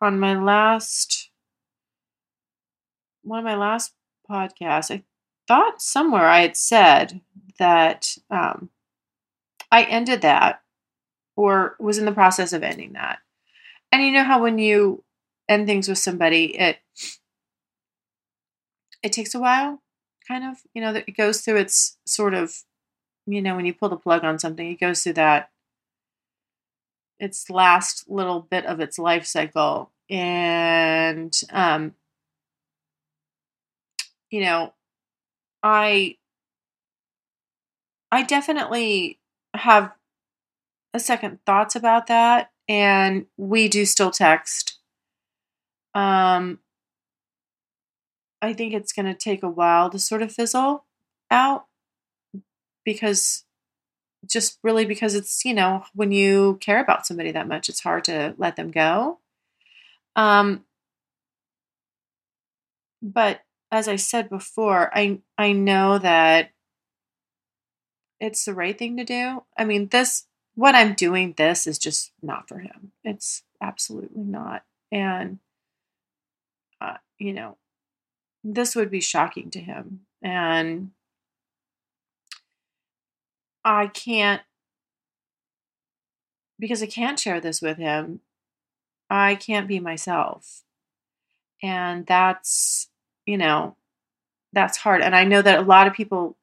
on 0.00 0.18
my 0.18 0.34
last 0.34 1.28
one 3.22 3.38
of 3.38 3.44
my 3.44 3.54
last 3.54 3.92
podcasts, 4.30 4.90
I 4.90 5.02
thought 5.46 5.82
somewhere 5.82 6.24
I 6.24 6.40
had 6.40 6.56
said 6.56 7.20
that 7.58 8.16
um, 8.30 8.70
I 9.70 9.82
ended 9.82 10.22
that 10.22 10.62
or 11.36 11.76
was 11.78 11.98
in 11.98 12.06
the 12.06 12.12
process 12.12 12.54
of 12.54 12.62
ending 12.62 12.94
that. 12.94 13.18
And 13.92 14.02
you 14.02 14.12
know 14.12 14.24
how 14.24 14.42
when 14.42 14.58
you 14.58 15.04
end 15.48 15.66
things 15.66 15.88
with 15.88 15.98
somebody, 15.98 16.58
it 16.58 16.78
it 19.02 19.12
takes 19.12 19.34
a 19.34 19.40
while, 19.40 19.82
kind 20.26 20.44
of. 20.44 20.58
You 20.74 20.82
know, 20.82 20.94
it 20.94 21.16
goes 21.16 21.40
through 21.40 21.56
its 21.56 21.96
sort 22.06 22.34
of, 22.34 22.54
you 23.26 23.42
know, 23.42 23.56
when 23.56 23.66
you 23.66 23.74
pull 23.74 23.88
the 23.90 23.96
plug 23.96 24.24
on 24.24 24.38
something, 24.38 24.70
it 24.70 24.80
goes 24.80 25.02
through 25.02 25.14
that 25.14 25.50
its 27.18 27.50
last 27.50 28.08
little 28.08 28.40
bit 28.40 28.64
of 28.66 28.80
its 28.80 28.98
life 28.98 29.26
cycle. 29.26 29.90
And 30.10 31.38
um, 31.50 31.94
you 34.30 34.40
know, 34.42 34.72
I 35.62 36.16
I 38.12 38.22
definitely 38.22 39.18
have 39.54 39.92
a 40.94 41.00
second 41.00 41.40
thoughts 41.46 41.76
about 41.76 42.06
that 42.08 42.50
and 42.68 43.26
we 43.36 43.68
do 43.68 43.86
still 43.86 44.10
text. 44.10 44.77
Um 45.98 46.60
I 48.40 48.52
think 48.52 48.72
it's 48.72 48.92
going 48.92 49.06
to 49.06 49.14
take 49.14 49.42
a 49.42 49.48
while 49.48 49.90
to 49.90 49.98
sort 49.98 50.22
of 50.22 50.32
fizzle 50.32 50.84
out 51.30 51.66
because 52.84 53.44
just 54.26 54.58
really 54.62 54.84
because 54.84 55.14
it's, 55.14 55.44
you 55.44 55.54
know, 55.54 55.84
when 55.94 56.12
you 56.12 56.58
care 56.60 56.80
about 56.80 57.06
somebody 57.06 57.32
that 57.32 57.48
much, 57.48 57.68
it's 57.68 57.80
hard 57.82 58.04
to 58.04 58.34
let 58.38 58.56
them 58.56 58.70
go. 58.70 59.18
Um 60.16 60.64
but 63.02 63.40
as 63.70 63.86
I 63.88 63.96
said 63.96 64.28
before, 64.28 64.90
I 64.96 65.20
I 65.36 65.52
know 65.52 65.98
that 65.98 66.50
it's 68.20 68.44
the 68.44 68.54
right 68.54 68.76
thing 68.76 68.96
to 68.96 69.04
do. 69.04 69.42
I 69.56 69.64
mean, 69.64 69.88
this 69.88 70.26
what 70.54 70.74
I'm 70.74 70.94
doing 70.94 71.34
this 71.36 71.66
is 71.66 71.78
just 71.78 72.12
not 72.22 72.48
for 72.48 72.58
him. 72.58 72.92
It's 73.04 73.44
absolutely 73.62 74.24
not. 74.24 74.64
And 74.90 75.38
uh, 76.80 76.96
you 77.18 77.32
know, 77.32 77.56
this 78.44 78.76
would 78.76 78.90
be 78.90 79.00
shocking 79.00 79.50
to 79.50 79.60
him 79.60 80.00
and 80.22 80.90
I 83.64 83.88
can't 83.88 84.42
because 86.58 86.82
I 86.82 86.86
can't 86.86 87.18
share 87.18 87.40
this 87.40 87.60
with 87.60 87.76
him. 87.76 88.20
I 89.10 89.36
can't 89.36 89.68
be 89.68 89.78
myself. 89.80 90.62
And 91.62 92.06
that's 92.06 92.88
you 93.28 93.36
know, 93.36 93.76
that's 94.54 94.78
hard. 94.78 95.02
And 95.02 95.14
I 95.14 95.24
know 95.24 95.42
that 95.42 95.58
a 95.58 95.62
lot 95.62 95.86
of 95.86 95.92
people 95.92 96.38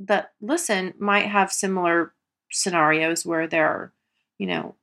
that 0.00 0.32
listen 0.40 0.92
might 0.98 1.26
have 1.26 1.52
similar 1.52 2.12
scenarios 2.50 3.24
where 3.24 3.46
they're, 3.46 3.92
you 4.38 4.48
know, 4.48 4.74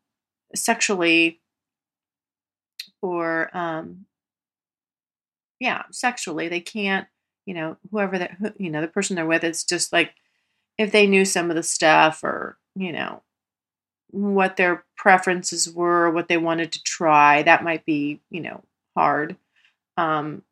sexually 0.55 1.41
or, 3.01 3.55
um, 3.55 4.05
yeah, 5.59 5.83
sexually, 5.91 6.47
they 6.47 6.59
can't, 6.59 7.07
you 7.45 7.53
know, 7.53 7.77
whoever 7.91 8.17
that, 8.17 8.37
you 8.57 8.69
know, 8.69 8.81
the 8.81 8.87
person 8.87 9.15
they're 9.15 9.25
with, 9.25 9.43
it's 9.43 9.63
just 9.63 9.93
like 9.93 10.13
if 10.77 10.91
they 10.91 11.07
knew 11.07 11.25
some 11.25 11.49
of 11.49 11.55
the 11.55 11.63
stuff 11.63 12.23
or, 12.23 12.57
you 12.75 12.91
know, 12.91 13.21
what 14.09 14.57
their 14.57 14.85
preferences 14.97 15.71
were, 15.71 16.09
what 16.09 16.27
they 16.27 16.37
wanted 16.37 16.71
to 16.71 16.83
try, 16.83 17.43
that 17.43 17.63
might 17.63 17.85
be, 17.85 18.21
you 18.29 18.41
know, 18.41 18.63
hard. 18.95 19.35
Um, 19.97 20.43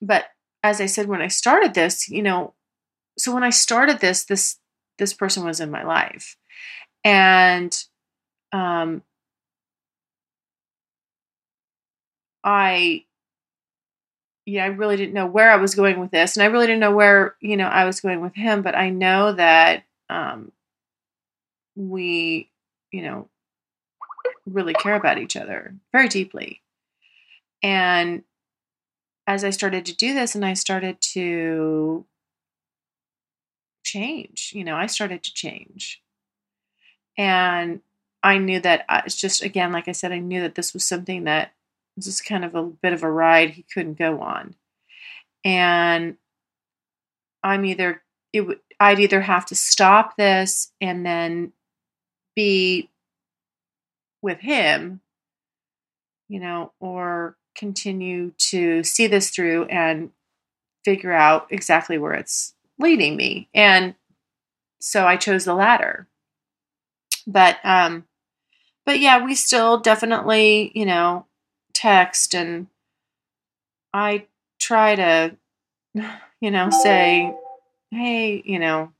but 0.00 0.26
as 0.62 0.80
I 0.80 0.86
said 0.86 1.06
when 1.06 1.22
I 1.22 1.28
started 1.28 1.74
this, 1.74 2.08
you 2.08 2.22
know, 2.22 2.54
so 3.18 3.32
when 3.32 3.44
I 3.44 3.50
started 3.50 4.00
this, 4.00 4.24
this 4.24 4.58
this 4.98 5.12
person 5.12 5.44
was 5.44 5.60
in 5.60 5.70
my 5.70 5.82
life, 5.84 6.36
and 7.04 7.76
um, 8.52 9.02
I 12.44 13.04
yeah, 14.44 14.64
I 14.64 14.68
really 14.68 14.96
didn't 14.96 15.14
know 15.14 15.26
where 15.26 15.50
I 15.50 15.56
was 15.56 15.74
going 15.74 16.00
with 16.00 16.10
this, 16.10 16.36
and 16.36 16.42
I 16.42 16.46
really 16.46 16.66
didn't 16.66 16.80
know 16.80 16.94
where 16.94 17.36
you 17.40 17.56
know 17.56 17.68
I 17.68 17.84
was 17.84 18.00
going 18.00 18.20
with 18.20 18.34
him, 18.34 18.62
but 18.62 18.74
I 18.74 18.90
know 18.90 19.32
that 19.32 19.84
um, 20.10 20.52
we, 21.76 22.50
you 22.90 23.02
know, 23.02 23.28
really 24.46 24.74
care 24.74 24.96
about 24.96 25.18
each 25.18 25.36
other 25.36 25.74
very 25.92 26.08
deeply, 26.08 26.60
and 27.62 28.24
as 29.26 29.44
I 29.44 29.50
started 29.50 29.86
to 29.86 29.96
do 29.96 30.14
this 30.14 30.34
and 30.34 30.44
I 30.44 30.54
started 30.54 31.00
to 31.12 32.04
change, 33.84 34.52
you 34.54 34.64
know, 34.64 34.76
I 34.76 34.86
started 34.86 35.22
to 35.22 35.34
change. 35.34 36.02
And 37.16 37.80
I 38.22 38.38
knew 38.38 38.60
that 38.60 38.84
uh, 38.88 39.02
it's 39.04 39.16
just, 39.16 39.42
again, 39.42 39.72
like 39.72 39.88
I 39.88 39.92
said, 39.92 40.12
I 40.12 40.18
knew 40.18 40.40
that 40.40 40.54
this 40.54 40.72
was 40.72 40.84
something 40.84 41.24
that 41.24 41.52
just 42.00 42.24
kind 42.24 42.44
of 42.44 42.54
a 42.54 42.62
bit 42.62 42.92
of 42.92 43.02
a 43.02 43.10
ride 43.10 43.50
he 43.50 43.64
couldn't 43.74 43.98
go 43.98 44.20
on. 44.20 44.54
And 45.44 46.16
I'm 47.42 47.64
either, 47.64 48.02
it 48.32 48.42
would, 48.42 48.60
I'd 48.78 49.00
either 49.00 49.20
have 49.20 49.46
to 49.46 49.54
stop 49.54 50.16
this 50.16 50.72
and 50.80 51.04
then 51.04 51.52
be 52.34 52.90
with 54.22 54.40
him, 54.40 55.00
you 56.28 56.40
know, 56.40 56.72
or 56.80 57.36
continue 57.54 58.32
to 58.38 58.82
see 58.82 59.06
this 59.06 59.30
through 59.30 59.64
and 59.64 60.10
figure 60.84 61.12
out 61.12 61.46
exactly 61.50 61.98
where 61.98 62.14
it's 62.14 62.54
leading 62.78 63.16
me. 63.16 63.48
And 63.54 63.94
so 64.80 65.06
I 65.06 65.16
chose 65.16 65.44
the 65.44 65.54
latter. 65.54 66.08
But 67.26 67.58
um 67.62 68.04
but 68.84 68.98
yeah, 68.98 69.24
we 69.24 69.34
still 69.34 69.78
definitely, 69.78 70.72
you 70.74 70.86
know, 70.86 71.26
text 71.82 72.34
and 72.34 72.68
I 73.92 74.26
try 74.58 74.94
to 74.96 75.36
you 76.40 76.50
know, 76.50 76.70
say, 76.70 77.34
"Hey, 77.90 78.42
you 78.44 78.58
know, 78.58 78.92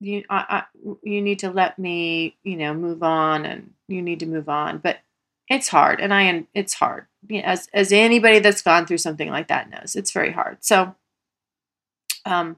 you 0.00 0.24
I, 0.30 0.64
I 0.76 0.86
you 1.02 1.22
need 1.22 1.40
to 1.40 1.50
let 1.50 1.78
me, 1.78 2.36
you 2.42 2.56
know, 2.56 2.74
move 2.74 3.02
on 3.02 3.44
and 3.44 3.72
you 3.88 4.02
need 4.02 4.20
to 4.20 4.26
move 4.26 4.48
on." 4.48 4.78
But 4.78 4.98
it's 5.48 5.68
hard 5.68 6.00
and 6.00 6.12
i 6.14 6.22
am 6.22 6.46
it's 6.54 6.74
hard 6.74 7.06
as 7.42 7.68
as 7.74 7.92
anybody 7.92 8.38
that's 8.38 8.62
gone 8.62 8.86
through 8.86 8.98
something 8.98 9.28
like 9.28 9.48
that 9.48 9.68
knows 9.70 9.94
it's 9.94 10.10
very 10.10 10.32
hard 10.32 10.56
so 10.64 10.94
um 12.24 12.56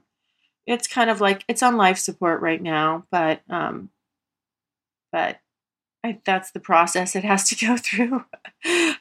it's 0.65 0.87
kind 0.87 1.09
of 1.09 1.19
like 1.19 1.43
it's 1.47 1.63
on 1.63 1.75
life 1.75 1.97
support 1.97 2.41
right 2.41 2.61
now 2.61 3.03
but 3.11 3.41
um 3.49 3.89
but 5.11 5.39
I, 6.03 6.19
that's 6.25 6.51
the 6.51 6.59
process 6.59 7.15
it 7.15 7.23
has 7.23 7.49
to 7.49 7.65
go 7.65 7.77
through 7.77 8.23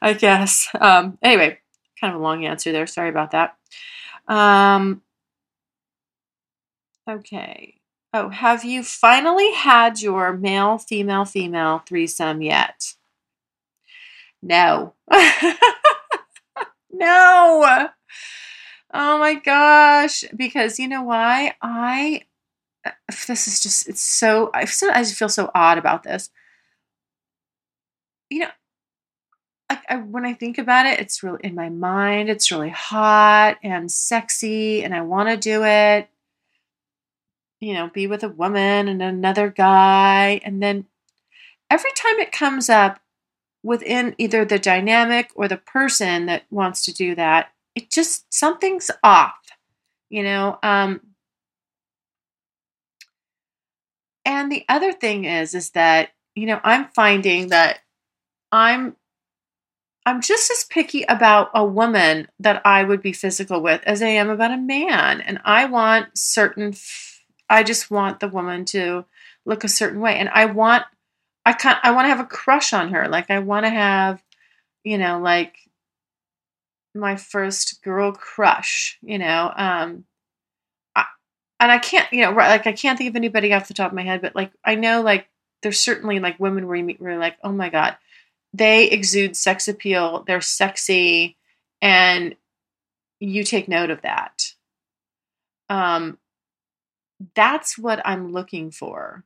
i 0.01 0.13
guess 0.13 0.69
um 0.81 1.19
anyway 1.23 1.59
kind 2.01 2.15
of 2.15 2.21
a 2.21 2.23
long 2.23 2.45
answer 2.45 2.73
there 2.73 2.87
sorry 2.87 3.09
about 3.09 3.33
that 3.33 3.57
um 4.29 5.03
okay 7.09 7.75
oh 8.13 8.29
have 8.29 8.65
you 8.65 8.83
finally 8.83 9.53
had 9.53 10.01
your 10.01 10.33
male 10.37 10.79
female 10.79 11.25
female 11.25 11.83
threesome 11.87 12.43
yet 12.43 12.95
no. 14.47 14.95
no. 16.93 17.89
Oh 18.95 19.19
my 19.19 19.35
gosh. 19.35 20.25
Because 20.35 20.79
you 20.79 20.89
know 20.89 21.03
why? 21.03 21.55
I, 21.61 22.23
this 23.27 23.49
is 23.49 23.61
just, 23.63 23.89
it's 23.89 24.03
so, 24.03 24.51
I, 24.55 24.67
so, 24.67 24.91
I 24.93 25.05
feel 25.05 25.29
so 25.29 25.51
odd 25.55 25.79
about 25.79 26.05
this. 26.05 26.31
You 28.31 28.41
know, 28.41 28.51
I, 29.71 29.79
I, 29.89 29.97
when 29.97 30.25
I 30.25 30.35
think 30.35 30.59
about 30.59 30.87
it, 30.87 31.01
it's 31.01 31.23
really 31.23 31.41
in 31.45 31.55
my 31.55 31.69
mind, 31.69 32.29
it's 32.29 32.51
really 32.51 32.71
hot 32.71 33.59
and 33.63 33.91
sexy, 33.91 34.85
and 34.85 34.95
I 34.95 35.03
want 35.03 35.29
to 35.29 35.37
do 35.37 35.65
it. 35.65 36.09
You 37.61 37.75
know, 37.75 37.89
be 37.89 38.07
with 38.07 38.23
a 38.23 38.29
woman 38.29 38.89
and 38.89 39.03
another 39.03 39.49
guy. 39.49 40.41
And 40.45 40.63
then 40.63 40.87
every 41.71 41.91
time 41.97 42.19
it 42.19 42.31
comes 42.31 42.69
up, 42.69 43.01
within 43.67 44.15
either 44.17 44.45
the 44.45 44.61
dynamic 44.61 45.31
or 45.35 45.49
the 45.49 45.57
person 45.57 46.27
that 46.27 46.45
wants 46.51 46.85
to 46.85 46.95
do 46.95 47.17
that, 47.17 47.49
it 47.75 47.91
just 47.91 48.33
something's 48.33 48.93
off, 49.03 49.35
you 50.09 50.23
know. 50.23 50.57
Um, 50.63 51.01
and 54.25 54.53
the 54.53 54.65
other 54.69 54.93
thing 54.93 55.25
is, 55.25 55.53
is 55.53 55.71
that 55.71 56.11
you 56.37 56.47
know 56.47 56.61
I'm 56.63 56.89
finding 56.95 57.49
that 57.49 57.81
I'm 58.53 58.97
I'm 60.07 60.21
just 60.21 60.51
as 60.53 60.63
picky 60.65 61.03
about 61.09 61.51
a 61.53 61.65
woman 61.65 62.29
that 62.39 62.63
I 62.65 62.85
would 62.85 63.03
be 63.03 63.13
physical 63.13 63.61
with 63.61 63.83
as 63.85 64.03
I 64.03 64.09
am 64.09 64.31
about 64.31 64.53
a 64.53 64.57
man, 64.57 65.21
and 65.21 65.41
I 65.45 65.65
want 65.65 66.17
certain. 66.17 66.75
I 67.51 67.63
just 67.63 67.91
want 67.91 68.21
the 68.21 68.29
woman 68.29 68.65
to 68.67 69.05
look 69.45 69.65
a 69.65 69.69
certain 69.69 70.01
way, 70.01 70.17
and 70.17 70.29
I 70.29 70.47
want 70.47 70.85
I 71.45 71.53
can 71.53 71.77
I 71.83 71.93
want 71.93 72.05
to 72.07 72.09
have 72.11 72.21
a 72.21 72.25
crush 72.25 72.73
on 72.73 72.93
her. 72.93 73.09
Like 73.09 73.31
I 73.31 73.39
want 73.39 73.67
to 73.67 73.71
have, 73.71 74.23
you 74.85 74.99
know, 74.99 75.21
like 75.21 75.57
my 76.95 77.17
first 77.17 77.83
girl 77.83 78.13
crush, 78.13 78.99
you 79.01 79.19
know. 79.19 79.53
Um 79.57 80.05
I, 80.97 81.05
and 81.61 81.71
I 81.71 81.79
can't, 81.79 82.13
you 82.13 82.23
know, 82.23 82.33
like 82.33 82.67
I 82.67 82.73
can't 82.73 82.99
think 82.99 83.11
of 83.11 83.17
anybody 83.17 83.53
off 83.53 83.69
the 83.69 83.75
top 83.75 83.93
of 83.93 83.97
my 83.97 84.03
head, 84.03 84.23
but 84.23 84.35
like 84.35 84.53
I 84.65 84.75
know 84.75 85.03
like 85.03 85.29
there's 85.63 85.79
certainly 85.81 86.19
like 86.21 86.41
women 86.41 86.67
where 86.67 86.77
you 86.77 86.85
meet 86.85 87.01
where 87.01 87.13
you're 87.13 87.21
like, 87.21 87.37
oh 87.45 87.53
my 87.53 87.71
god, 87.71 87.97
they 88.57 88.89
exude 88.91 89.37
sex 89.37 89.69
appeal, 89.69 90.25
they're 90.27 90.41
sexy, 90.41 91.37
and 91.83 92.35
you 93.21 93.45
take 93.45 93.69
note 93.69 93.91
of 93.91 94.03
that. 94.03 94.53
Um, 95.69 96.19
that's 97.35 97.77
what 97.77 98.01
I'm 98.05 98.33
looking 98.33 98.71
for, 98.71 99.25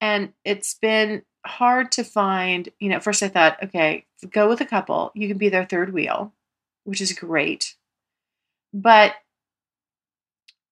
and 0.00 0.32
it's 0.44 0.74
been 0.74 1.22
hard 1.46 1.92
to 1.92 2.04
find. 2.04 2.68
You 2.78 2.90
know, 2.90 2.96
at 2.96 3.04
first 3.04 3.22
I 3.22 3.28
thought, 3.28 3.62
okay, 3.64 4.04
go 4.30 4.48
with 4.48 4.60
a 4.60 4.66
couple, 4.66 5.12
you 5.14 5.28
can 5.28 5.38
be 5.38 5.48
their 5.48 5.64
third 5.64 5.92
wheel, 5.92 6.32
which 6.84 7.00
is 7.00 7.12
great, 7.12 7.74
but 8.72 9.14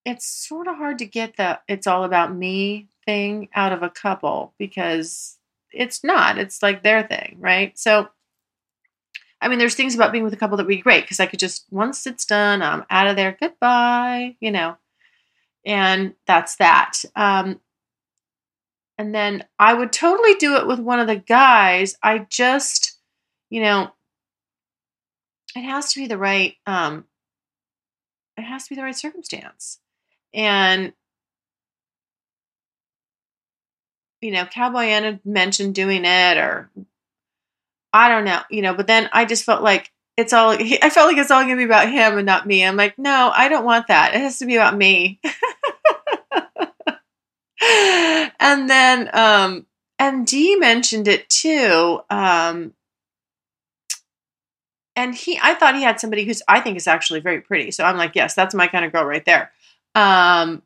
it's 0.04 0.26
sort 0.26 0.68
of 0.68 0.76
hard 0.76 0.98
to 0.98 1.06
get 1.06 1.36
the 1.36 1.58
it's 1.68 1.86
all 1.86 2.04
about 2.04 2.34
me 2.34 2.88
thing 3.04 3.48
out 3.54 3.72
of 3.72 3.82
a 3.82 3.90
couple 3.90 4.54
because 4.58 5.35
it's 5.76 6.02
not. 6.02 6.38
It's 6.38 6.62
like 6.62 6.82
their 6.82 7.06
thing, 7.06 7.36
right? 7.38 7.78
So, 7.78 8.08
I 9.40 9.48
mean, 9.48 9.58
there's 9.58 9.74
things 9.74 9.94
about 9.94 10.12
being 10.12 10.24
with 10.24 10.32
a 10.32 10.36
couple 10.36 10.56
that 10.56 10.64
would 10.64 10.76
be 10.76 10.78
great 10.78 11.04
because 11.04 11.20
I 11.20 11.26
could 11.26 11.38
just, 11.38 11.66
once 11.70 12.06
it's 12.06 12.24
done, 12.24 12.62
I'm 12.62 12.84
out 12.90 13.06
of 13.06 13.16
there. 13.16 13.36
Goodbye, 13.38 14.36
you 14.40 14.50
know, 14.50 14.76
and 15.64 16.14
that's 16.26 16.56
that. 16.56 16.94
Um, 17.14 17.60
and 18.98 19.14
then 19.14 19.44
I 19.58 19.74
would 19.74 19.92
totally 19.92 20.34
do 20.34 20.56
it 20.56 20.66
with 20.66 20.80
one 20.80 21.00
of 21.00 21.06
the 21.06 21.16
guys. 21.16 21.96
I 22.02 22.26
just, 22.30 22.98
you 23.50 23.60
know, 23.60 23.90
it 25.54 25.62
has 25.62 25.92
to 25.92 26.00
be 26.00 26.06
the 26.06 26.18
right, 26.18 26.54
um, 26.66 27.04
it 28.36 28.42
has 28.42 28.64
to 28.64 28.70
be 28.70 28.76
the 28.76 28.82
right 28.82 28.96
circumstance. 28.96 29.80
And 30.32 30.92
you 34.20 34.30
know, 34.30 34.46
Cowboy 34.46 34.84
Anna 34.84 35.20
mentioned 35.24 35.74
doing 35.74 36.04
it, 36.04 36.36
or 36.38 36.70
I 37.92 38.08
don't 38.08 38.24
know, 38.24 38.40
you 38.50 38.62
know, 38.62 38.74
but 38.74 38.86
then 38.86 39.08
I 39.12 39.24
just 39.24 39.44
felt 39.44 39.62
like 39.62 39.90
it's 40.16 40.32
all, 40.32 40.50
I 40.82 40.90
felt 40.90 41.08
like 41.08 41.18
it's 41.18 41.30
all 41.30 41.42
going 41.42 41.56
to 41.56 41.60
be 41.60 41.64
about 41.64 41.90
him 41.90 42.16
and 42.18 42.26
not 42.26 42.46
me. 42.46 42.64
I'm 42.64 42.76
like, 42.76 42.98
no, 42.98 43.30
I 43.34 43.48
don't 43.48 43.64
want 43.64 43.88
that. 43.88 44.14
It 44.14 44.20
has 44.20 44.38
to 44.38 44.46
be 44.46 44.56
about 44.56 44.76
me. 44.76 45.20
and 48.40 48.68
then, 48.68 49.10
um, 49.12 49.66
and 49.98 50.26
D 50.26 50.56
mentioned 50.56 51.08
it 51.08 51.28
too. 51.28 52.00
Um, 52.10 52.74
and 54.94 55.14
he, 55.14 55.38
I 55.42 55.54
thought 55.54 55.74
he 55.74 55.82
had 55.82 56.00
somebody 56.00 56.24
who's, 56.24 56.42
I 56.48 56.60
think 56.60 56.76
is 56.76 56.86
actually 56.86 57.20
very 57.20 57.40
pretty. 57.40 57.70
So 57.70 57.84
I'm 57.84 57.96
like, 57.98 58.14
yes, 58.14 58.34
that's 58.34 58.54
my 58.54 58.66
kind 58.66 58.84
of 58.84 58.92
girl 58.92 59.04
right 59.04 59.24
there. 59.24 59.52
Um, 59.94 60.62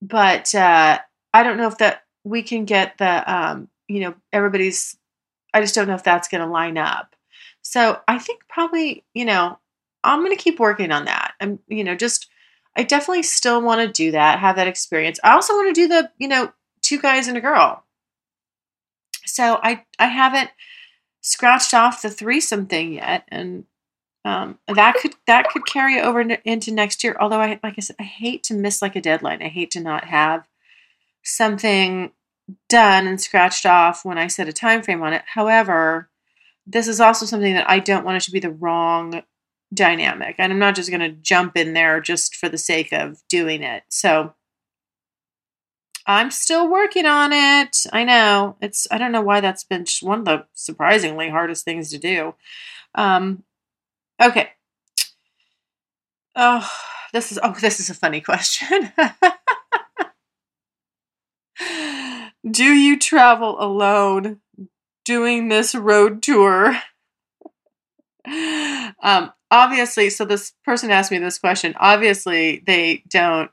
but, 0.00 0.54
uh, 0.54 0.98
I 1.32 1.42
don't 1.42 1.58
know 1.58 1.68
if 1.68 1.78
that 1.78 2.05
we 2.26 2.42
can 2.42 2.64
get 2.64 2.98
the 2.98 3.32
um, 3.32 3.68
you 3.86 4.00
know 4.00 4.14
everybody's 4.32 4.96
i 5.54 5.60
just 5.60 5.74
don't 5.74 5.86
know 5.86 5.94
if 5.94 6.02
that's 6.02 6.28
going 6.28 6.42
to 6.42 6.50
line 6.50 6.76
up. 6.76 7.14
So 7.62 8.00
i 8.08 8.18
think 8.18 8.42
probably 8.48 9.04
you 9.14 9.24
know 9.24 9.58
i'm 10.02 10.20
going 10.20 10.36
to 10.36 10.42
keep 10.42 10.58
working 10.58 10.90
on 10.90 11.04
that. 11.04 11.34
I'm 11.40 11.60
you 11.68 11.84
know 11.84 11.94
just 11.94 12.28
i 12.76 12.82
definitely 12.82 13.22
still 13.22 13.62
want 13.62 13.80
to 13.80 13.88
do 13.88 14.10
that 14.10 14.40
have 14.40 14.56
that 14.56 14.66
experience. 14.66 15.20
I 15.22 15.34
also 15.34 15.54
want 15.54 15.74
to 15.74 15.80
do 15.80 15.88
the 15.88 16.10
you 16.18 16.28
know 16.28 16.52
two 16.82 17.00
guys 17.00 17.28
and 17.28 17.38
a 17.38 17.40
girl. 17.40 17.84
So 19.24 19.60
i 19.62 19.84
i 20.00 20.06
haven't 20.06 20.50
scratched 21.20 21.74
off 21.74 22.02
the 22.02 22.10
threesome 22.10 22.66
thing 22.66 22.92
yet 22.92 23.24
and 23.28 23.64
um, 24.24 24.58
that 24.66 24.96
could 24.96 25.14
that 25.28 25.48
could 25.50 25.64
carry 25.66 26.00
over 26.00 26.20
into 26.20 26.72
next 26.72 27.04
year 27.04 27.16
although 27.20 27.40
i 27.40 27.60
like 27.62 27.74
i 27.76 27.80
said 27.80 27.94
i 28.00 28.02
hate 28.02 28.42
to 28.44 28.54
miss 28.54 28.82
like 28.82 28.96
a 28.96 29.00
deadline. 29.00 29.40
I 29.40 29.48
hate 29.48 29.70
to 29.72 29.80
not 29.80 30.06
have 30.06 30.48
something 31.26 32.12
done 32.68 33.06
and 33.06 33.20
scratched 33.20 33.66
off 33.66 34.04
when 34.04 34.18
I 34.18 34.26
set 34.28 34.48
a 34.48 34.52
time 34.52 34.82
frame 34.82 35.02
on 35.02 35.12
it. 35.12 35.22
However, 35.26 36.10
this 36.66 36.88
is 36.88 37.00
also 37.00 37.26
something 37.26 37.54
that 37.54 37.68
I 37.68 37.78
don't 37.78 38.04
want 38.04 38.16
it 38.16 38.26
to 38.26 38.30
be 38.30 38.40
the 38.40 38.50
wrong 38.50 39.22
dynamic. 39.72 40.36
And 40.38 40.52
I'm 40.52 40.58
not 40.58 40.74
just 40.74 40.90
going 40.90 41.00
to 41.00 41.10
jump 41.10 41.56
in 41.56 41.72
there 41.72 42.00
just 42.00 42.34
for 42.34 42.48
the 42.48 42.58
sake 42.58 42.92
of 42.92 43.22
doing 43.28 43.62
it. 43.62 43.84
So 43.88 44.34
I'm 46.06 46.30
still 46.30 46.70
working 46.70 47.04
on 47.04 47.32
it. 47.32 47.78
I 47.92 48.04
know. 48.04 48.56
It's 48.60 48.86
I 48.90 48.98
don't 48.98 49.12
know 49.12 49.22
why 49.22 49.40
that's 49.40 49.64
been 49.64 49.84
one 50.02 50.20
of 50.20 50.24
the 50.24 50.46
surprisingly 50.54 51.28
hardest 51.28 51.64
things 51.64 51.90
to 51.90 51.98
do. 51.98 52.34
Um 52.94 53.42
okay. 54.22 54.50
Oh, 56.36 56.68
this 57.12 57.32
is 57.32 57.40
oh 57.42 57.54
this 57.60 57.80
is 57.80 57.90
a 57.90 57.94
funny 57.94 58.20
question. 58.22 58.92
Do 62.48 62.64
you 62.64 62.98
travel 62.98 63.56
alone 63.60 64.40
doing 65.04 65.48
this 65.48 65.74
road 65.74 66.22
tour? 66.22 66.78
um, 69.02 69.32
obviously, 69.50 70.10
so 70.10 70.24
this 70.24 70.52
person 70.64 70.90
asked 70.90 71.10
me 71.10 71.18
this 71.18 71.38
question. 71.38 71.74
Obviously, 71.78 72.62
they 72.66 73.02
don't. 73.08 73.50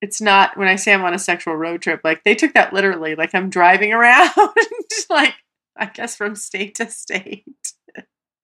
It's 0.00 0.20
not 0.20 0.56
when 0.56 0.68
I 0.68 0.76
say 0.76 0.92
I'm 0.92 1.04
on 1.04 1.14
a 1.14 1.18
sexual 1.18 1.56
road 1.56 1.82
trip, 1.82 2.00
like 2.04 2.22
they 2.24 2.34
took 2.34 2.54
that 2.54 2.72
literally. 2.72 3.14
Like 3.14 3.34
I'm 3.34 3.50
driving 3.50 3.92
around, 3.92 4.30
like 5.10 5.34
I 5.76 5.86
guess 5.86 6.16
from 6.16 6.36
state 6.36 6.74
to 6.76 6.90
state. 6.90 7.44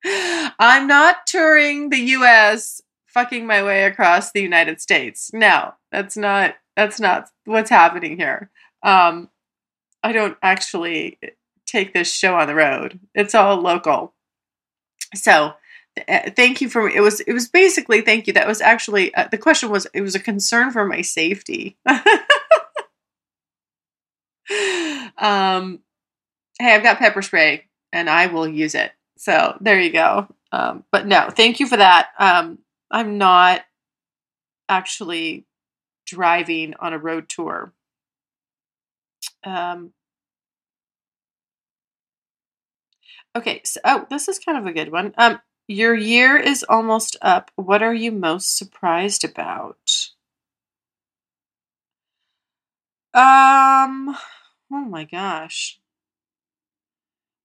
I'm 0.05 0.87
not 0.87 1.27
touring 1.27 1.91
the 1.91 1.99
US, 1.99 2.81
fucking 3.07 3.47
my 3.47 3.63
way 3.63 3.85
across 3.85 4.33
the 4.33 4.43
United 4.43 4.81
States. 4.81 5.31
No, 5.33 5.75
that's 5.91 6.17
not 6.17 6.57
that's 6.77 6.99
not 7.01 7.29
what's 7.45 7.71
happening 7.71 8.17
here. 8.17 8.51
Um, 8.83 9.29
I 10.03 10.13
don't 10.13 10.37
actually 10.43 11.19
take 11.67 11.95
this 11.95 12.13
show 12.13 12.35
on 12.37 12.47
the 12.47 12.55
road. 12.55 13.01
It's 13.15 13.35
all 13.35 13.61
local. 13.61 14.15
So, 15.15 15.55
uh, 16.09 16.31
thank 16.35 16.61
you 16.61 16.69
for 16.69 16.89
it 16.89 17.01
was 17.01 17.21
it 17.21 17.33
was 17.33 17.49
basically 17.49 18.01
thank 18.01 18.27
you. 18.27 18.33
That 18.33 18.47
was 18.47 18.61
actually 18.61 19.15
uh, 19.15 19.29
the 19.31 19.39
question 19.39 19.71
was 19.71 19.87
it 19.93 20.01
was 20.01 20.15
a 20.15 20.21
concern 20.21 20.71
for 20.71 20.85
my 20.87 21.03
safety. 21.03 21.77
um, 25.19 25.81
hey, 26.59 26.75
I've 26.75 26.83
got 26.83 26.99
pepper 26.99 27.23
spray 27.23 27.65
and 27.93 28.09
I 28.09 28.27
will 28.27 28.49
use 28.49 28.75
it. 28.75 28.93
So 29.19 29.57
there 29.61 29.81
you 29.81 29.93
go. 29.93 30.29
Um, 30.51 30.85
but 30.91 31.07
no, 31.07 31.29
thank 31.31 31.61
you 31.61 31.67
for 31.67 31.77
that. 31.77 32.09
Um, 32.19 32.59
I'm 32.91 33.19
not 33.19 33.63
actually 34.69 35.47
driving 36.07 36.75
on 36.81 36.93
a 36.93 36.99
road 36.99 37.29
tour. 37.29 37.73
Um, 39.45 39.93
okay, 43.37 43.61
so 43.65 43.81
oh, 43.85 44.07
this 44.11 44.29
is 44.29 44.39
kind 44.39 44.59
of 44.59 44.67
a 44.67 44.73
good 44.73 44.93
one. 44.93 45.15
Um, 45.19 45.41
your 45.69 45.95
year 45.95 46.37
is 46.37 46.65
almost 46.69 47.17
up. 47.23 47.51
What 47.57 47.83
are 47.83 47.95
you 47.95 48.13
most 48.13 48.57
surprised 48.57 49.25
about? 49.25 49.79
Um, 53.15 54.17
oh 54.71 54.85
my 54.89 55.05
gosh. 55.05 55.79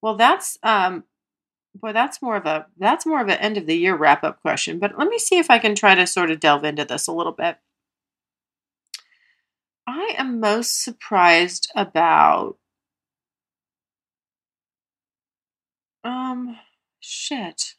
Well, 0.02 0.16
that's 0.16 0.58
um, 0.64 1.04
boy, 1.76 1.94
that's 1.94 2.22
more 2.22 2.38
of 2.38 2.46
a 2.46 2.68
that's 2.78 3.06
more 3.06 3.22
of 3.22 3.28
an 3.30 3.38
end 3.40 3.58
of 3.58 3.66
the 3.66 3.78
year 3.78 3.96
wrap 3.96 4.24
up 4.24 4.42
question. 4.42 4.80
But 4.80 4.98
let 4.98 5.10
me 5.10 5.20
see 5.20 5.38
if 5.38 5.50
I 5.52 5.60
can 5.60 5.76
try 5.76 5.96
to 5.96 6.08
sort 6.08 6.32
of 6.32 6.40
delve 6.40 6.64
into 6.66 6.86
this 6.86 7.08
a 7.08 7.14
little 7.14 7.34
bit. 7.34 7.58
I 9.88 10.16
am 10.18 10.40
most 10.42 10.84
surprised 10.84 11.72
about 11.76 12.58
um 16.04 16.58
shit. 17.00 17.76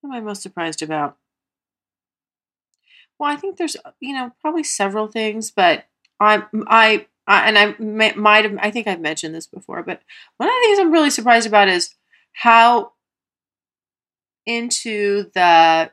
What 0.00 0.16
am 0.16 0.22
I 0.22 0.26
most 0.26 0.42
surprised 0.42 0.82
about? 0.82 1.16
Well, 3.18 3.30
I 3.30 3.36
think 3.36 3.56
there's 3.56 3.76
you 4.00 4.14
know 4.14 4.32
probably 4.40 4.64
several 4.64 5.06
things, 5.06 5.50
but 5.52 5.86
I 6.20 6.42
I, 6.66 7.06
I 7.26 7.48
and 7.48 7.58
I 7.58 7.76
may, 7.78 8.12
might 8.14 8.44
have 8.44 8.58
I 8.60 8.70
think 8.70 8.86
I've 8.88 9.00
mentioned 9.00 9.34
this 9.34 9.46
before, 9.46 9.82
but 9.82 10.02
one 10.38 10.48
of 10.48 10.54
the 10.54 10.60
things 10.66 10.78
I'm 10.80 10.92
really 10.92 11.10
surprised 11.10 11.46
about 11.46 11.68
is 11.68 11.94
how 12.32 12.92
into 14.46 15.30
the 15.34 15.92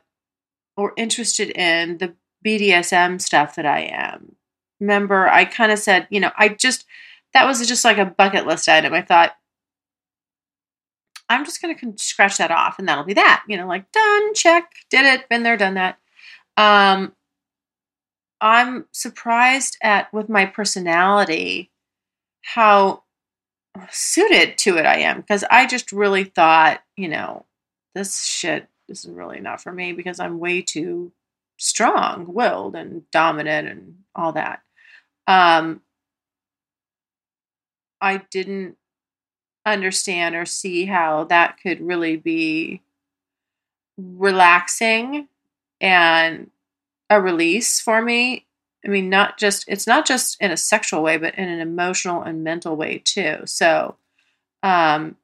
or 0.76 0.92
interested 0.96 1.50
in 1.50 1.98
the 1.98 2.14
BDSM 2.44 3.20
stuff 3.20 3.54
that 3.56 3.66
I 3.66 3.80
am 3.80 4.36
remember 4.80 5.28
I 5.28 5.44
kind 5.44 5.72
of 5.72 5.78
said, 5.78 6.06
you 6.10 6.20
know, 6.20 6.30
I 6.36 6.48
just, 6.48 6.84
that 7.32 7.46
was 7.46 7.66
just 7.66 7.84
like 7.84 7.98
a 7.98 8.04
bucket 8.04 8.46
list 8.46 8.68
item. 8.68 8.92
I 8.92 9.02
thought, 9.02 9.32
I'm 11.28 11.44
just 11.44 11.60
going 11.60 11.76
to 11.76 11.92
scratch 11.96 12.38
that 12.38 12.50
off 12.50 12.78
and 12.78 12.88
that'll 12.88 13.04
be 13.04 13.14
that, 13.14 13.44
you 13.48 13.56
know, 13.56 13.66
like 13.66 13.90
done, 13.92 14.34
check, 14.34 14.70
did 14.90 15.04
it, 15.04 15.28
been 15.28 15.42
there, 15.42 15.56
done 15.56 15.74
that. 15.74 15.98
Um, 16.56 17.12
I'm 18.40 18.86
surprised 18.92 19.76
at 19.82 20.12
with 20.12 20.28
my 20.28 20.46
personality 20.46 21.70
how 22.42 23.02
suited 23.90 24.56
to 24.58 24.76
it 24.78 24.86
I 24.86 24.98
am 24.98 25.20
because 25.20 25.44
I 25.50 25.66
just 25.66 25.92
really 25.92 26.24
thought, 26.24 26.80
you 26.96 27.08
know, 27.08 27.44
this 27.94 28.24
shit 28.24 28.68
this 28.88 29.04
is 29.04 29.10
really 29.10 29.40
not 29.40 29.60
for 29.60 29.72
me 29.72 29.92
because 29.92 30.20
I'm 30.20 30.38
way 30.38 30.62
too 30.62 31.12
strong 31.56 32.32
willed 32.32 32.76
and 32.76 33.10
dominant 33.10 33.68
and 33.68 33.94
all 34.14 34.32
that. 34.32 34.60
Um, 35.26 35.80
I 38.00 38.22
didn't 38.30 38.76
understand 39.64 40.34
or 40.34 40.44
see 40.44 40.86
how 40.86 41.24
that 41.24 41.58
could 41.60 41.80
really 41.80 42.16
be 42.16 42.82
relaxing 43.96 45.28
and 45.80 46.50
a 47.10 47.20
release 47.20 47.80
for 47.80 48.02
me. 48.02 48.46
I 48.84 48.88
mean, 48.88 49.10
not 49.10 49.38
just, 49.38 49.64
it's 49.66 49.86
not 49.86 50.06
just 50.06 50.40
in 50.40 50.52
a 50.52 50.56
sexual 50.56 51.02
way, 51.02 51.16
but 51.16 51.34
in 51.34 51.48
an 51.48 51.60
emotional 51.60 52.22
and 52.22 52.44
mental 52.44 52.76
way 52.76 52.98
too. 52.98 53.38
So, 53.44 53.96
um, 54.62 55.16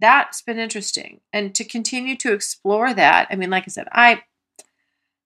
that's 0.00 0.42
been 0.42 0.58
interesting. 0.58 1.20
And 1.32 1.54
to 1.54 1.64
continue 1.64 2.16
to 2.16 2.32
explore 2.32 2.92
that, 2.94 3.28
I 3.30 3.36
mean, 3.36 3.50
like 3.50 3.64
I 3.66 3.70
said, 3.70 3.88
I, 3.92 4.22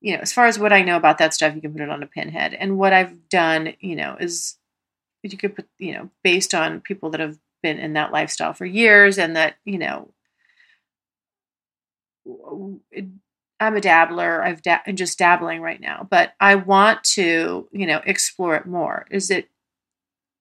you 0.04 0.12
know, 0.12 0.20
as 0.20 0.34
far 0.34 0.44
as 0.44 0.58
what 0.58 0.72
I 0.72 0.82
know 0.82 0.98
about 0.98 1.16
that 1.16 1.32
stuff, 1.32 1.54
you 1.54 1.62
can 1.62 1.72
put 1.72 1.80
it 1.80 1.88
on 1.88 2.02
a 2.02 2.06
pinhead. 2.06 2.52
And 2.52 2.76
what 2.76 2.92
I've 2.92 3.26
done, 3.30 3.72
you 3.80 3.96
know, 3.96 4.18
is 4.20 4.58
you 5.22 5.38
could 5.38 5.56
put, 5.56 5.66
you 5.78 5.94
know, 5.94 6.10
based 6.22 6.54
on 6.54 6.82
people 6.82 7.08
that 7.10 7.20
have 7.20 7.38
been 7.62 7.78
in 7.78 7.94
that 7.94 8.12
lifestyle 8.12 8.52
for 8.52 8.66
years 8.66 9.16
and 9.16 9.34
that, 9.34 9.56
you 9.64 9.78
know, 9.78 10.10
I'm 13.58 13.76
a 13.76 13.80
dabbler. 13.80 14.44
I've 14.44 14.60
da- 14.60 14.82
I'm 14.86 14.96
just 14.96 15.18
dabbling 15.18 15.62
right 15.62 15.80
now, 15.80 16.06
but 16.10 16.34
I 16.38 16.56
want 16.56 17.02
to, 17.14 17.66
you 17.72 17.86
know, 17.86 18.02
explore 18.04 18.56
it 18.56 18.66
more. 18.66 19.06
Is 19.10 19.30
it, 19.30 19.48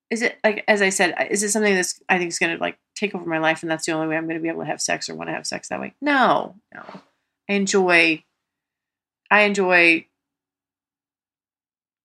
is 0.10 0.22
it 0.22 0.40
like 0.44 0.66
as 0.68 0.82
I 0.82 0.90
said, 0.90 1.16
is 1.32 1.42
it 1.42 1.52
something 1.52 1.74
that's 1.74 2.02
I 2.10 2.18
think 2.18 2.28
is 2.28 2.40
going 2.40 2.54
to 2.54 2.62
like 2.62 2.78
take 2.96 3.16
over 3.16 3.30
my 3.30 3.40
life, 3.40 3.64
and 3.64 3.72
that's 3.72 3.86
the 3.86 3.94
only 3.94 4.08
way 4.08 4.18
I'm 4.18 4.26
going 4.26 4.38
to 4.38 4.44
be 4.44 4.50
able 4.50 4.64
to 4.64 4.68
have 4.68 4.82
sex 4.82 5.10
or 5.10 5.16
want 5.16 5.30
to 5.30 5.34
have 5.34 5.48
sex 5.48 5.70
that 5.70 5.80
way? 5.80 5.94
No, 6.02 6.56
no. 6.74 6.84
I 7.50 7.54
enjoy, 7.54 8.24
I 9.34 9.42
enjoy 9.42 10.06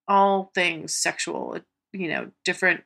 all 0.09 0.51
things 0.55 0.95
sexual. 0.95 1.59
You 1.93 2.09
know, 2.09 2.31
different 2.43 2.85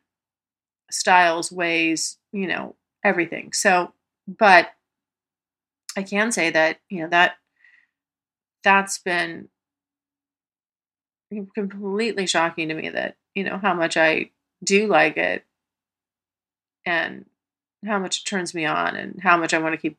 styles, 0.90 1.53
ways, 1.53 2.18
you 2.32 2.49
know, 2.49 2.74
everything. 3.05 3.53
So, 3.53 3.93
but 4.26 4.70
I 5.97 6.03
can 6.03 6.32
say 6.32 6.51
that, 6.51 6.80
you 6.90 7.03
know, 7.03 7.09
that 7.11 7.36
that's 8.64 8.99
been 8.99 9.49
completely 11.55 12.26
shocking 12.26 12.68
to 12.68 12.74
me 12.74 12.88
that, 12.88 13.16
you 13.36 13.45
know, 13.45 13.59
how 13.59 13.74
much 13.74 13.97
I 13.97 14.30
do 14.64 14.88
like 14.88 15.16
it 15.16 15.45
and 16.84 17.26
how 17.86 18.01
much 18.01 18.18
it 18.18 18.24
turns 18.24 18.55
me 18.55 18.64
on 18.64 18.97
and 18.97 19.20
how 19.22 19.36
much 19.36 19.55
I 19.55 19.59
want 19.59 19.74
to 19.74 19.80
keep 19.80 19.99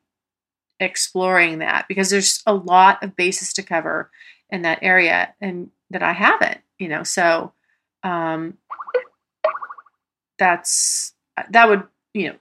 exploring 0.80 1.58
that 1.58 1.86
because 1.88 2.10
there's 2.10 2.42
a 2.46 2.54
lot 2.54 3.02
of 3.02 3.16
bases 3.16 3.52
to 3.54 3.62
cover 3.62 4.10
in 4.50 4.62
that 4.62 4.78
area 4.82 5.34
and 5.40 5.70
that 5.90 6.02
I 6.02 6.12
haven't, 6.12 6.58
you 6.78 6.88
know. 6.88 7.02
So 7.02 7.52
um 8.02 8.58
that's 10.38 11.14
that 11.50 11.68
would, 11.68 11.84
you 12.12 12.28
know, 12.28 12.36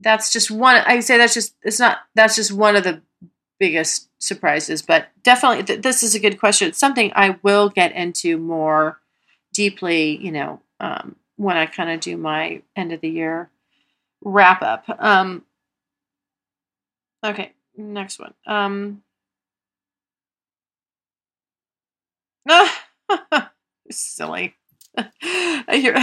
that's 0.00 0.32
just 0.32 0.50
one 0.50 0.76
I 0.76 1.00
say 1.00 1.18
that's 1.18 1.34
just 1.34 1.54
it's 1.62 1.80
not 1.80 1.98
that's 2.14 2.36
just 2.36 2.52
one 2.52 2.76
of 2.76 2.84
the 2.84 3.02
biggest 3.58 4.08
surprises, 4.18 4.82
but 4.82 5.08
definitely 5.22 5.62
th- 5.64 5.82
this 5.82 6.02
is 6.02 6.14
a 6.14 6.20
good 6.20 6.38
question. 6.38 6.68
It's 6.68 6.78
something 6.78 7.12
I 7.14 7.38
will 7.42 7.68
get 7.68 7.92
into 7.92 8.36
more 8.36 8.98
deeply, 9.52 10.16
you 10.16 10.32
know, 10.32 10.60
um, 10.80 11.16
when 11.36 11.56
I 11.56 11.66
kind 11.66 11.90
of 11.90 12.00
do 12.00 12.16
my 12.16 12.62
end 12.76 12.92
of 12.92 13.00
the 13.00 13.08
year 13.08 13.50
wrap 14.24 14.62
up. 14.62 14.84
Um, 14.98 15.44
okay, 17.24 17.52
next 17.76 18.18
one. 18.18 18.34
Um, 18.46 19.02
silly. 23.90 24.54
your, 25.72 25.96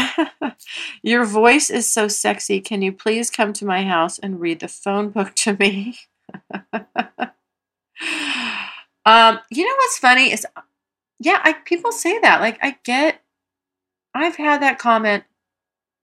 your 1.03 1.25
voice 1.25 1.69
is 1.69 1.89
so 1.89 2.07
sexy. 2.07 2.59
Can 2.61 2.81
you 2.81 2.91
please 2.91 3.29
come 3.29 3.53
to 3.53 3.65
my 3.65 3.83
house 3.83 4.19
and 4.19 4.39
read 4.39 4.59
the 4.59 4.67
phone 4.67 5.09
book 5.09 5.35
to 5.35 5.55
me? 5.57 5.97
um, 9.05 9.39
you 9.49 9.65
know 9.65 9.75
what's 9.77 9.99
funny 9.99 10.31
is, 10.31 10.45
yeah, 11.19 11.39
I 11.43 11.53
people 11.53 11.91
say 11.91 12.19
that. 12.19 12.41
Like, 12.41 12.57
I 12.61 12.77
get, 12.83 13.21
I've 14.13 14.37
had 14.37 14.61
that 14.61 14.79
comment 14.79 15.23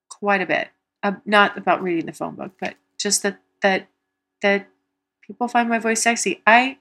quite 0.09 0.43
a 0.43 0.47
bit. 0.47 0.69
Uh, 1.03 1.13
not 1.25 1.57
about 1.57 1.83
reading 1.83 2.07
the 2.07 2.13
phone 2.13 2.35
book, 2.35 2.53
but 2.61 2.75
just 2.99 3.23
that 3.23 3.41
that 3.63 3.89
that 4.43 4.69
people 5.27 5.49
find 5.49 5.69
my 5.69 5.79
voice 5.79 6.03
sexy. 6.03 6.43
I, 6.47 6.79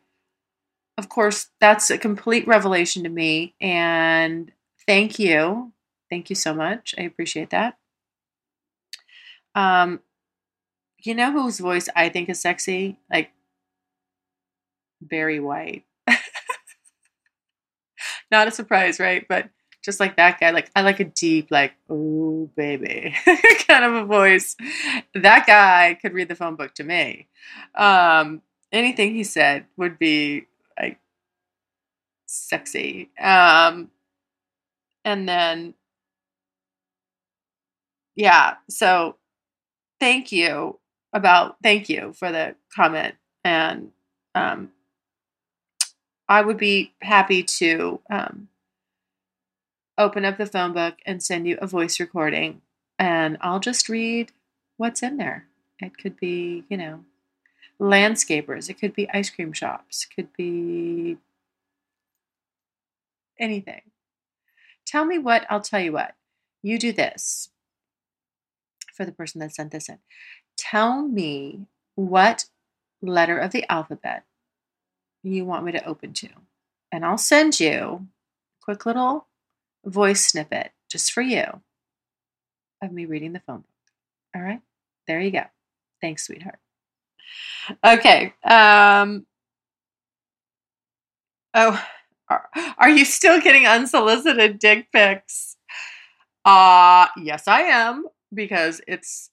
of 0.97 1.09
course, 1.09 1.49
that's 1.59 1.89
a 1.89 1.97
complete 1.97 2.47
revelation 2.47 3.03
to 3.03 3.09
me, 3.09 3.55
and 3.59 4.51
thank 4.87 5.19
you 5.19 5.73
Thank 6.09 6.29
you 6.29 6.35
so 6.35 6.53
much. 6.53 6.93
I 6.97 7.01
appreciate 7.03 7.49
that. 7.49 7.77
Um, 9.53 10.01
you 11.03 11.15
know 11.15 11.31
whose 11.31 11.59
voice 11.59 11.89
I 11.95 12.09
think 12.09 12.29
is 12.29 12.41
sexy? 12.41 12.97
Like 13.11 13.31
Barry 15.01 15.39
White. 15.39 15.83
Not 18.31 18.47
a 18.47 18.51
surprise, 18.51 18.99
right? 18.99 19.25
But 19.27 19.49
just 19.85 19.99
like 19.99 20.17
that 20.17 20.39
guy, 20.39 20.49
like 20.49 20.71
I 20.75 20.81
like 20.81 20.99
a 20.99 21.05
deep, 21.05 21.51
like, 21.51 21.73
oh 21.89 22.49
baby 22.57 23.15
kind 23.67 23.85
of 23.85 23.93
a 23.93 24.05
voice. 24.05 24.57
That 25.13 25.45
guy 25.45 25.97
could 26.01 26.13
read 26.13 26.27
the 26.27 26.35
phone 26.35 26.55
book 26.55 26.73
to 26.75 26.83
me. 26.83 27.27
Um, 27.75 28.41
anything 28.71 29.13
he 29.13 29.23
said 29.23 29.65
would 29.77 29.99
be 29.99 30.47
like 30.79 30.99
sexy. 32.25 33.11
Um, 33.21 33.91
and 35.05 35.29
then 35.29 35.75
yeah. 38.15 38.55
So 38.69 39.17
thank 39.99 40.31
you 40.31 40.79
about 41.13 41.57
thank 41.61 41.89
you 41.89 42.13
for 42.17 42.31
the 42.31 42.55
comment 42.75 43.15
and 43.43 43.91
um, 44.33 44.71
I 46.27 46.41
would 46.41 46.57
be 46.57 46.93
happy 47.01 47.43
to 47.43 48.01
um, 48.09 48.49
open 49.97 50.25
up 50.25 50.37
the 50.37 50.45
phone 50.45 50.73
book 50.73 50.95
and 51.05 51.23
send 51.23 51.47
you 51.47 51.57
a 51.61 51.67
voice 51.67 51.99
recording 51.99 52.61
and 52.99 53.37
I'll 53.41 53.59
just 53.59 53.89
read 53.89 54.31
what's 54.77 55.03
in 55.03 55.17
there. 55.17 55.45
It 55.79 55.97
could 55.97 56.17
be, 56.17 56.63
you 56.69 56.77
know, 56.77 57.03
landscapers, 57.79 58.69
it 58.69 58.79
could 58.79 58.93
be 58.93 59.09
ice 59.09 59.29
cream 59.29 59.51
shops, 59.53 60.05
could 60.05 60.31
be 60.33 61.17
anything. 63.39 63.81
Tell 64.85 65.05
me 65.05 65.17
what, 65.17 65.45
I'll 65.49 65.61
tell 65.61 65.81
you 65.81 65.91
what. 65.91 66.15
You 66.61 66.79
do 66.79 66.91
this 66.91 67.49
for 68.93 69.05
the 69.05 69.11
person 69.11 69.39
that 69.41 69.53
sent 69.53 69.71
this 69.71 69.89
in. 69.89 69.99
Tell 70.57 71.01
me 71.01 71.67
what 71.95 72.45
letter 73.01 73.37
of 73.37 73.51
the 73.51 73.69
alphabet 73.69 74.23
you 75.21 75.45
want 75.45 75.65
me 75.65 75.71
to 75.73 75.85
open 75.85 76.13
to. 76.13 76.29
And 76.91 77.05
I'll 77.05 77.17
send 77.17 77.59
you 77.59 78.07
a 78.61 78.63
quick 78.63 78.85
little 78.85 79.27
voice 79.85 80.25
snippet 80.25 80.71
just 80.89 81.11
for 81.11 81.21
you 81.21 81.61
of 82.81 82.91
me 82.91 83.05
reading 83.05 83.33
the 83.33 83.39
phone 83.39 83.57
book. 83.57 83.65
All 84.35 84.41
right? 84.41 84.61
There 85.07 85.19
you 85.19 85.31
go. 85.31 85.43
Thanks, 86.01 86.25
sweetheart. 86.25 86.59
Okay. 87.83 88.33
Um, 88.43 89.25
oh, 91.53 91.83
are, 92.29 92.49
are 92.77 92.89
you 92.89 93.05
still 93.05 93.39
getting 93.39 93.65
unsolicited 93.65 94.59
dick 94.59 94.91
pics? 94.91 95.57
Uh, 96.43 97.07
yes, 97.17 97.47
I 97.47 97.61
am 97.61 98.05
because 98.33 98.81
it's 98.87 99.31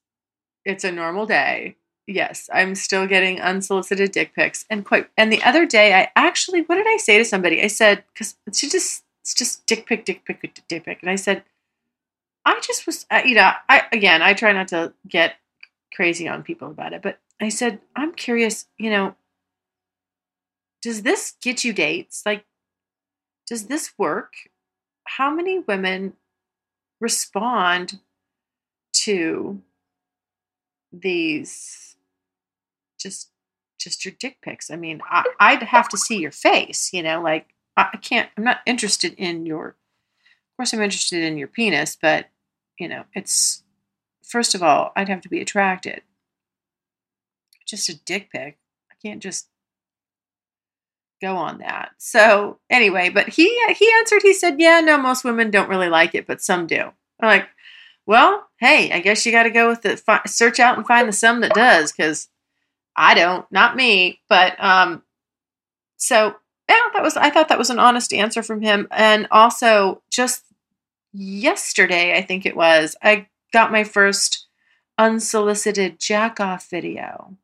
it's 0.65 0.85
a 0.85 0.93
normal 0.93 1.27
day. 1.27 1.77
Yes, 2.07 2.49
I'm 2.53 2.75
still 2.75 3.07
getting 3.07 3.41
unsolicited 3.41 4.13
dick 4.13 4.35
pics 4.35 4.65
and 4.71 4.85
quite 4.85 5.09
and 5.17 5.33
the 5.33 5.43
other 5.43 5.67
day 5.67 5.95
I 5.95 6.09
actually 6.17 6.63
what 6.63 6.77
did 6.77 6.87
I 6.87 6.97
say 6.97 7.19
to 7.19 7.25
somebody? 7.25 7.63
I 7.63 7.67
said 7.67 8.05
cuz 8.17 8.37
she 8.55 8.69
just 8.69 9.05
it's 9.23 9.35
just 9.35 9.65
dick 9.67 9.87
pic 9.87 10.05
dick 10.05 10.25
pic 10.25 10.43
dick 10.69 10.85
pic 10.85 10.99
and 11.01 11.11
I 11.11 11.17
said 11.17 11.45
I 12.45 12.61
just 12.61 12.87
was 12.87 13.07
uh, 13.11 13.23
you 13.25 13.37
know, 13.37 13.53
I 13.69 13.85
again, 13.93 14.21
I 14.21 14.35
try 14.35 14.53
not 14.53 14.69
to 14.69 14.93
get 15.09 15.35
crazy 15.95 16.27
on 16.27 16.43
people 16.43 16.69
about 16.69 16.93
it, 16.93 17.03
but 17.03 17.21
I 17.41 17.49
said 17.49 17.81
I'm 17.95 18.13
curious, 18.13 18.67
you 18.79 18.91
know, 18.91 19.15
does 20.83 21.03
this 21.03 21.35
get 21.41 21.65
you 21.65 21.73
dates? 21.73 22.23
Like 22.27 22.45
does 23.47 23.67
this 23.67 23.93
work? 23.97 24.35
How 25.05 25.33
many 25.35 25.61
women 25.61 26.15
respond 27.01 28.01
to 28.93 29.61
these 30.93 31.97
just 33.01 33.31
just 33.81 34.05
your 34.05 34.15
dick 34.19 34.39
pics. 34.43 34.71
I 34.71 34.77
mean, 34.77 35.01
I, 35.11 35.55
would 35.55 35.65
have 35.65 35.89
to 35.89 35.99
see 35.99 36.19
your 36.19 36.31
face, 36.31 36.93
you 36.93 37.03
know, 37.03 37.21
like 37.21 37.52
I 37.77 37.97
can't, 38.01 38.29
I'm 38.37 38.45
not 38.45 38.61
interested 38.67 39.15
in 39.15 39.47
your, 39.47 39.69
of 39.69 40.57
course, 40.57 40.73
I'm 40.73 40.83
interested 40.83 41.23
in 41.23 41.39
your 41.39 41.49
penis, 41.49 41.97
but, 42.01 42.27
you 42.79 42.89
know, 42.89 43.05
it's, 43.15 43.63
first 44.23 44.55
of 44.55 44.63
all, 44.63 44.93
I'd 44.95 45.09
have 45.09 45.23
to 45.23 45.29
be 45.29 45.41
attracted. 45.41 46.03
Just 47.67 47.89
a 47.89 47.99
dick 48.05 48.31
pic. 48.31 48.59
I 48.91 48.95
can't 49.03 49.23
just 49.23 49.49
go 51.23 51.37
on 51.37 51.59
that. 51.59 51.93
So 51.97 52.59
anyway, 52.69 53.09
but 53.09 53.29
he 53.29 53.45
he 53.75 53.91
answered. 53.99 54.23
He 54.23 54.35
said, 54.35 54.61
"Yeah, 54.61 54.81
no, 54.81 54.99
most 54.99 55.25
women 55.25 55.51
don't 55.51 55.71
really 55.71 55.89
like 55.89 56.15
it, 56.15 56.27
but 56.27 56.43
some 56.43 56.67
do." 56.67 56.81
I'm 57.21 57.29
like, 57.29 57.49
well, 58.05 58.49
hey, 58.59 58.93
I 58.93 59.01
guess 59.01 59.25
you 59.25 59.33
got 59.33 59.45
to 59.45 59.51
go 59.51 59.69
with 59.69 59.83
the 59.83 59.97
fi- 59.97 60.23
search 60.27 60.59
out 60.59 60.77
and 60.77 60.87
find 60.87 61.09
the 61.09 61.13
some 61.13 61.41
that 61.41 61.55
does 61.55 61.93
because 61.93 62.29
I 62.97 63.15
don't, 63.15 63.51
not 63.53 63.77
me. 63.77 64.21
But 64.29 64.63
um, 64.63 65.03
so 65.97 66.35
yeah, 66.73 66.89
that 66.95 67.03
was 67.03 67.17
I 67.17 67.31
thought 67.31 67.49
that 67.49 67.59
was 67.59 67.71
an 67.71 67.79
honest 67.79 68.13
answer 68.13 68.43
from 68.43 68.63
him, 68.63 68.89
and 68.91 69.29
also 69.31 70.03
just 70.11 70.45
yesterday, 71.13 72.17
I 72.17 72.23
think 72.23 72.47
it 72.47 72.57
was, 72.57 72.97
I 73.03 73.27
got 73.53 73.73
my 73.73 73.85
first 73.85 74.47
unsolicited 74.99 75.99
jack 75.99 76.41
off 76.41 76.69
video. 76.69 77.37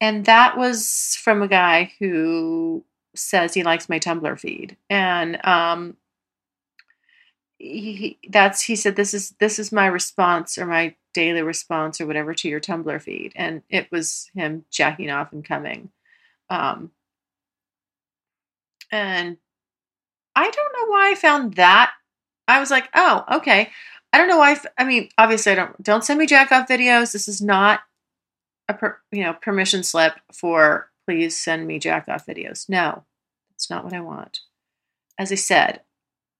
And 0.00 0.24
that 0.26 0.56
was 0.56 1.18
from 1.20 1.42
a 1.42 1.48
guy 1.48 1.92
who 1.98 2.84
says 3.14 3.54
he 3.54 3.62
likes 3.62 3.88
my 3.88 3.98
Tumblr 3.98 4.38
feed. 4.38 4.76
And 4.88 5.44
um 5.44 5.96
he 7.58 8.18
that's 8.28 8.62
he 8.62 8.76
said 8.76 8.94
this 8.94 9.12
is 9.12 9.30
this 9.40 9.58
is 9.58 9.72
my 9.72 9.86
response 9.86 10.56
or 10.56 10.66
my 10.66 10.94
daily 11.14 11.42
response 11.42 12.00
or 12.00 12.06
whatever 12.06 12.32
to 12.34 12.48
your 12.48 12.60
Tumblr 12.60 13.02
feed. 13.02 13.32
And 13.34 13.62
it 13.68 13.90
was 13.90 14.30
him 14.34 14.64
jacking 14.70 15.10
off 15.10 15.32
and 15.32 15.44
coming. 15.44 15.90
Um 16.48 16.92
and 18.90 19.36
I 20.34 20.50
don't 20.50 20.72
know 20.72 20.92
why 20.92 21.10
I 21.10 21.14
found 21.14 21.54
that. 21.54 21.92
I 22.46 22.60
was 22.60 22.70
like, 22.70 22.88
oh, 22.94 23.24
okay. 23.32 23.70
I 24.12 24.18
don't 24.18 24.28
know 24.28 24.38
why. 24.38 24.56
I 24.78 24.84
mean, 24.84 25.10
obviously, 25.18 25.52
I 25.52 25.54
don't. 25.56 25.82
Don't 25.82 26.04
send 26.04 26.18
me 26.18 26.26
jack 26.26 26.50
off 26.50 26.68
videos. 26.68 27.12
This 27.12 27.28
is 27.28 27.42
not 27.42 27.80
a 28.68 28.74
per, 28.74 28.98
you 29.12 29.22
know 29.22 29.34
permission 29.34 29.82
slip 29.82 30.14
for 30.32 30.90
please 31.06 31.36
send 31.36 31.66
me 31.66 31.78
jack 31.78 32.08
off 32.08 32.26
videos. 32.26 32.68
No, 32.68 33.04
that's 33.50 33.68
not 33.68 33.84
what 33.84 33.92
I 33.92 34.00
want. 34.00 34.40
As 35.18 35.32
I 35.32 35.36
said, 35.36 35.80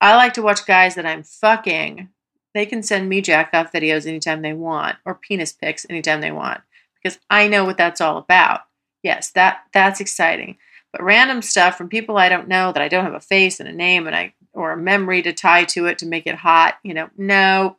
I 0.01 0.15
like 0.15 0.35
to 0.35 0.43
watch 0.43 0.67
guys 0.67 0.95
that 0.95 1.07
I'm 1.07 1.23
fucking. 1.23 2.09
They 2.55 2.67
can 2.67 2.83
send 2.83 3.09
me 3.09 3.21
jack 3.21 3.51
off 3.53 3.73
videos 3.73 4.07
anytime 4.07 4.43
they 4.43 4.55
want, 4.55 4.97
or 5.05 5.15
penis 5.15 5.53
pics 5.53 5.87
anytime 5.91 6.21
they 6.21 6.33
want, 6.33 6.63
because 6.95 7.19
I 7.29 7.49
know 7.49 7.65
what 7.65 7.77
that's 7.77 8.01
all 8.01 8.17
about. 8.17 8.63
Yes, 9.03 9.31
that 9.33 9.65
that's 9.73 10.01
exciting. 10.01 10.57
But 10.93 11.03
random 11.03 11.43
stuff 11.43 11.77
from 11.77 11.89
people 11.89 12.17
I 12.17 12.29
don't 12.29 12.49
know 12.49 12.73
that 12.73 12.83
I 12.83 12.89
don't 12.89 13.05
have 13.05 13.15
a 13.15 13.21
face 13.21 13.61
and 13.61 13.69
a 13.69 13.73
name 13.73 14.07
and 14.07 14.17
I 14.17 14.35
or 14.53 14.73
a 14.73 14.77
memory 14.77 15.23
to 15.23 15.33
tie 15.33 15.65
to 15.65 15.87
it 15.87 15.99
to 15.99 16.07
make 16.07 16.27
it 16.27 16.35
hot, 16.35 16.79
you 16.83 16.95
know, 16.95 17.09
no, 17.17 17.77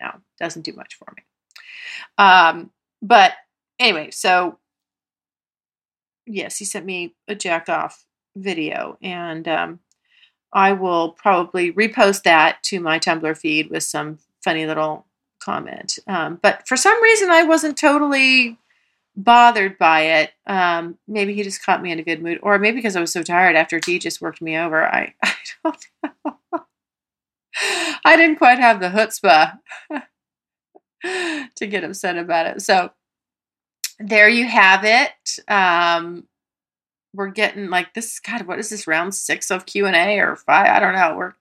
no, 0.00 0.10
doesn't 0.40 0.62
do 0.62 0.72
much 0.72 0.94
for 0.94 1.12
me. 1.16 1.22
Um, 2.18 2.70
but 3.02 3.32
anyway, 3.78 4.10
so 4.10 4.58
yes, 6.26 6.56
he 6.56 6.64
sent 6.64 6.86
me 6.86 7.14
a 7.28 7.34
jack 7.34 7.68
off 7.68 8.04
video 8.36 8.98
and 9.02 9.46
um, 9.46 9.80
I 10.52 10.72
will 10.72 11.10
probably 11.10 11.72
repost 11.72 12.22
that 12.24 12.62
to 12.64 12.80
my 12.80 12.98
Tumblr 12.98 13.36
feed 13.36 13.70
with 13.70 13.82
some 13.82 14.18
funny 14.42 14.66
little 14.66 15.06
comment. 15.40 15.98
Um, 16.06 16.38
but 16.42 16.66
for 16.66 16.76
some 16.76 17.00
reason, 17.02 17.30
I 17.30 17.44
wasn't 17.44 17.76
totally 17.76 18.58
bothered 19.16 19.78
by 19.78 20.00
it. 20.02 20.32
Um, 20.46 20.98
maybe 21.08 21.34
he 21.34 21.42
just 21.42 21.64
caught 21.64 21.82
me 21.82 21.90
in 21.90 21.98
a 21.98 22.04
good 22.04 22.22
mood, 22.22 22.38
or 22.42 22.58
maybe 22.58 22.76
because 22.76 22.96
I 22.96 23.00
was 23.00 23.12
so 23.12 23.22
tired 23.22 23.56
after 23.56 23.80
T 23.80 23.98
just 23.98 24.20
worked 24.20 24.42
me 24.42 24.56
over. 24.56 24.84
I, 24.84 25.14
I 25.22 25.34
don't 25.64 25.86
know. 26.04 26.38
I 28.04 28.16
didn't 28.16 28.36
quite 28.36 28.58
have 28.58 28.80
the 28.80 28.88
chutzpah 28.90 29.58
to 31.56 31.66
get 31.66 31.84
upset 31.84 32.18
about 32.18 32.46
it. 32.46 32.62
So 32.62 32.90
there 33.98 34.28
you 34.28 34.46
have 34.46 34.84
it. 34.84 35.38
Um, 35.48 36.24
we're 37.14 37.28
getting 37.28 37.70
like 37.70 37.94
this. 37.94 38.20
God, 38.20 38.42
what 38.42 38.58
is 38.58 38.68
this 38.68 38.86
round 38.86 39.14
six 39.14 39.50
of 39.50 39.64
Q 39.64 39.86
and 39.86 39.96
A 39.96 40.18
or 40.18 40.36
five? 40.36 40.66
I 40.66 40.78
don't 40.78 40.94
know. 40.94 41.16
We're 41.16 41.34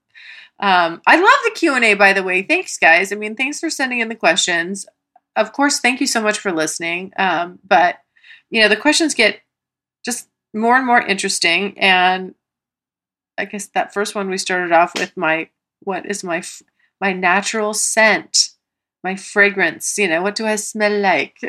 um, 0.57 1.01
I 1.05 1.17
love 1.17 1.39
the 1.43 1.51
Q 1.53 1.76
and 1.76 1.84
A, 1.84 1.95
by 1.95 2.13
the 2.13 2.23
way. 2.23 2.41
Thanks, 2.41 2.78
guys. 2.78 3.11
I 3.11 3.15
mean, 3.15 3.36
thanks 3.36 3.59
for 3.59 3.69
sending 3.69 3.99
in 3.99 4.07
the 4.07 4.15
questions 4.15 4.86
of 5.36 5.53
course, 5.53 5.79
thank 5.79 6.01
you 6.01 6.07
so 6.07 6.21
much 6.21 6.39
for 6.39 6.51
listening. 6.51 7.13
Um, 7.17 7.59
but 7.67 7.97
you 8.49 8.61
know, 8.61 8.69
the 8.69 8.77
questions 8.77 9.13
get 9.13 9.41
just 10.05 10.29
more 10.53 10.77
and 10.77 10.86
more 10.86 11.01
interesting. 11.01 11.77
And 11.79 12.36
I 13.38 13.45
guess 13.45 13.67
that 13.67 13.93
first 13.93 14.15
one 14.15 14.29
we 14.29 14.38
started 14.38 14.71
off 14.71 14.93
with 14.95 15.15
my 15.17 15.49
what 15.81 16.05
is 16.05 16.23
my 16.23 16.41
my 17.01 17.13
natural 17.13 17.73
scent, 17.73 18.51
my 19.03 19.15
fragrance. 19.15 19.97
You 19.97 20.07
know, 20.07 20.21
what 20.21 20.36
do 20.36 20.45
I 20.45 20.55
smell 20.55 20.97
like? 20.99 21.38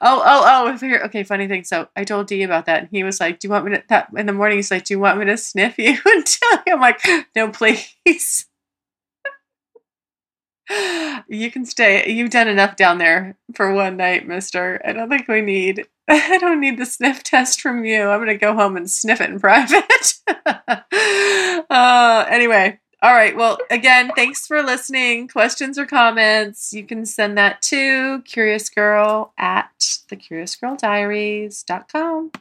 Oh, 0.00 0.22
oh, 0.24 0.76
oh! 0.80 1.04
Okay, 1.06 1.22
funny 1.24 1.48
thing. 1.48 1.64
So 1.64 1.88
I 1.96 2.04
told 2.04 2.26
D 2.28 2.42
about 2.42 2.66
that, 2.66 2.80
and 2.80 2.88
he 2.90 3.02
was 3.04 3.20
like, 3.20 3.40
"Do 3.40 3.48
you 3.48 3.52
want 3.52 3.64
me 3.64 3.72
to?" 3.72 3.82
That 3.88 4.08
in 4.16 4.26
the 4.26 4.32
morning, 4.32 4.58
he's 4.58 4.70
like, 4.70 4.84
"Do 4.84 4.94
you 4.94 5.00
want 5.00 5.18
me 5.18 5.24
to 5.26 5.36
sniff 5.36 5.78
you?" 5.78 5.96
Until 6.06 6.58
I'm 6.68 6.80
like, 6.80 7.00
"No, 7.34 7.50
please." 7.50 8.46
You 11.28 11.50
can 11.50 11.64
stay. 11.64 12.10
You've 12.10 12.30
done 12.30 12.48
enough 12.48 12.76
down 12.76 12.98
there 12.98 13.36
for 13.54 13.72
one 13.72 13.96
night, 13.96 14.26
mister. 14.26 14.80
I 14.84 14.92
don't 14.92 15.08
think 15.08 15.28
we 15.28 15.40
need 15.40 15.86
I 16.08 16.38
don't 16.38 16.60
need 16.60 16.78
the 16.78 16.86
sniff 16.86 17.22
test 17.22 17.60
from 17.60 17.84
you. 17.84 18.08
I'm 18.08 18.18
going 18.18 18.26
to 18.28 18.36
go 18.36 18.54
home 18.54 18.76
and 18.76 18.90
sniff 18.90 19.20
it 19.20 19.30
in 19.30 19.38
private. 19.40 20.14
uh, 21.70 22.24
anyway, 22.28 22.80
all 23.02 23.14
right. 23.14 23.36
Well, 23.36 23.58
again, 23.70 24.10
thanks 24.16 24.44
for 24.46 24.62
listening. 24.62 25.28
Questions 25.28 25.78
or 25.78 25.86
comments, 25.86 26.72
you 26.72 26.84
can 26.84 27.06
send 27.06 27.38
that 27.38 27.62
to 27.62 28.22
Curious 28.22 28.68
Girl 28.68 29.32
at 29.38 29.70
thecuriousgirldiaries.com. 29.78 32.32